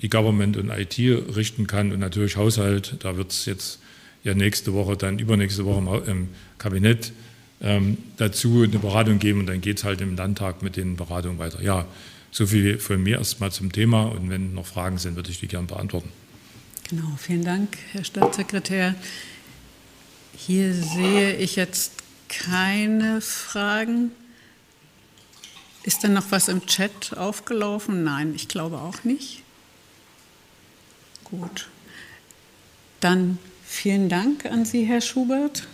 E-Government 0.00 0.56
und 0.56 0.70
IT 0.70 0.98
richten 0.98 1.66
kann 1.66 1.92
und 1.92 2.00
natürlich 2.00 2.36
Haushalt. 2.36 2.96
Da 3.00 3.16
wird 3.16 3.32
es 3.32 3.44
jetzt 3.44 3.80
ja 4.24 4.34
nächste 4.34 4.72
Woche, 4.72 4.96
dann 4.96 5.18
übernächste 5.18 5.64
Woche 5.64 6.02
im, 6.06 6.28
Kabinett 6.58 7.12
ähm, 7.60 7.98
dazu 8.16 8.62
eine 8.62 8.78
Beratung 8.78 9.18
geben 9.18 9.40
und 9.40 9.46
dann 9.46 9.60
geht 9.60 9.78
es 9.78 9.84
halt 9.84 10.00
im 10.00 10.16
Landtag 10.16 10.62
mit 10.62 10.76
den 10.76 10.96
Beratungen 10.96 11.38
weiter. 11.38 11.62
Ja, 11.62 11.86
so 12.30 12.46
viel 12.46 12.78
von 12.78 13.02
mir 13.02 13.18
erstmal 13.18 13.52
zum 13.52 13.70
Thema 13.72 14.04
und 14.04 14.30
wenn 14.30 14.54
noch 14.54 14.66
Fragen 14.66 14.98
sind, 14.98 15.16
würde 15.16 15.30
ich 15.30 15.40
die 15.40 15.48
gerne 15.48 15.66
beantworten. 15.66 16.10
Genau, 16.88 17.16
vielen 17.18 17.44
Dank, 17.44 17.76
Herr 17.92 18.04
Staatssekretär. 18.04 18.94
Hier 20.36 20.72
sehe 20.72 21.36
ich 21.36 21.56
jetzt 21.56 21.97
keine 22.28 23.20
Fragen. 23.20 24.12
Ist 25.82 26.02
denn 26.02 26.12
noch 26.12 26.30
was 26.30 26.48
im 26.48 26.66
Chat 26.66 27.16
aufgelaufen? 27.16 28.04
Nein, 28.04 28.34
ich 28.34 28.48
glaube 28.48 28.78
auch 28.78 29.04
nicht. 29.04 29.42
Gut. 31.24 31.68
Dann 33.00 33.38
vielen 33.64 34.08
Dank 34.08 34.46
an 34.46 34.64
Sie, 34.64 34.84
Herr 34.84 35.00
Schubert. 35.00 35.66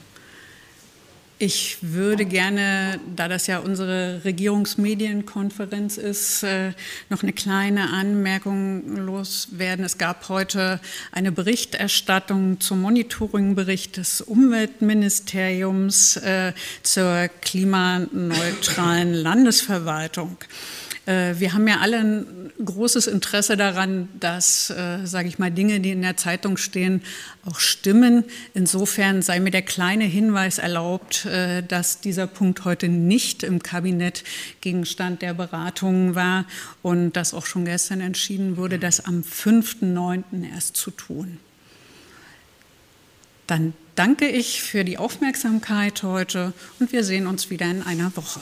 Ich 1.47 1.77
würde 1.83 2.25
gerne, 2.25 2.99
da 3.17 3.29
das 3.29 3.47
ja 3.49 3.59
unsere 3.59 4.23
Regierungsmedienkonferenz 4.25 5.99
ist, 5.99 6.43
äh, 6.43 6.73
noch 7.11 7.23
eine 7.23 7.35
kleine 7.35 7.91
Anmerkung 7.93 8.97
loswerden. 8.97 9.85
Es 9.85 9.99
gab 9.99 10.31
heute 10.31 10.81
eine 11.13 11.33
Berichterstattung 11.33 12.61
zum 12.61 12.81
Monitoringbericht 12.81 13.99
des 13.99 14.23
Umweltministeriums 14.23 16.17
äh, 16.17 16.55
zur 16.83 17.29
klimaneutralen 17.43 19.13
Landesverwaltung. 19.13 20.39
Äh, 21.07 21.35
wir 21.39 21.53
haben 21.53 21.69
ja 21.69 21.81
alle 21.81 21.99
ein 21.99 22.53
großes 22.65 23.07
Interesse 23.07 23.57
daran, 23.57 24.09
dass, 24.19 24.71
äh, 24.71 25.05
sage 25.05 25.29
ich 25.29 25.39
mal, 25.39 25.51
Dinge, 25.51 25.81
die 25.81 25.91
in 25.91 26.03
der 26.03 26.17
Zeitung 26.17 26.57
stehen, 26.57 27.03
auch 27.45 27.59
stimmen. 27.59 28.25
Insofern 28.55 29.23
sei 29.23 29.41
mir 29.41 29.51
der 29.51 29.63
kleine 29.63 30.05
Hinweis 30.05 30.59
erlaubt, 30.59 31.27
äh, 31.27 31.63
dass 31.63 32.01
dieser 32.01 32.27
Punkt 32.27 32.65
heute 32.65 32.89
nicht 32.89 33.43
im 33.43 33.63
Kabinett 33.63 34.25
Gegenstand 34.61 35.23
der 35.23 35.35
Beratungen 35.35 36.15
war 36.15 36.47
und 36.83 37.13
dass 37.13 37.35
auch 37.35 37.47
schon 37.47 37.65
gestern 37.65 38.01
entschieden 38.01 38.57
wurde, 38.57 38.79
das 38.79 39.05
am 39.05 39.23
5.9. 39.23 40.51
erst 40.51 40.77
zu 40.77 40.91
tun. 40.91 41.39
Dann 43.47 43.75
danke 43.95 44.27
ich 44.27 44.63
für 44.63 44.85
die 44.85 44.97
Aufmerksamkeit 44.97 46.03
heute 46.03 46.55
und 46.81 46.93
wir 46.93 47.05
sehen 47.05 47.27
uns 47.27 47.51
wieder 47.51 47.67
in 47.71 47.83
einer 47.83 48.17
Woche. 48.17 48.41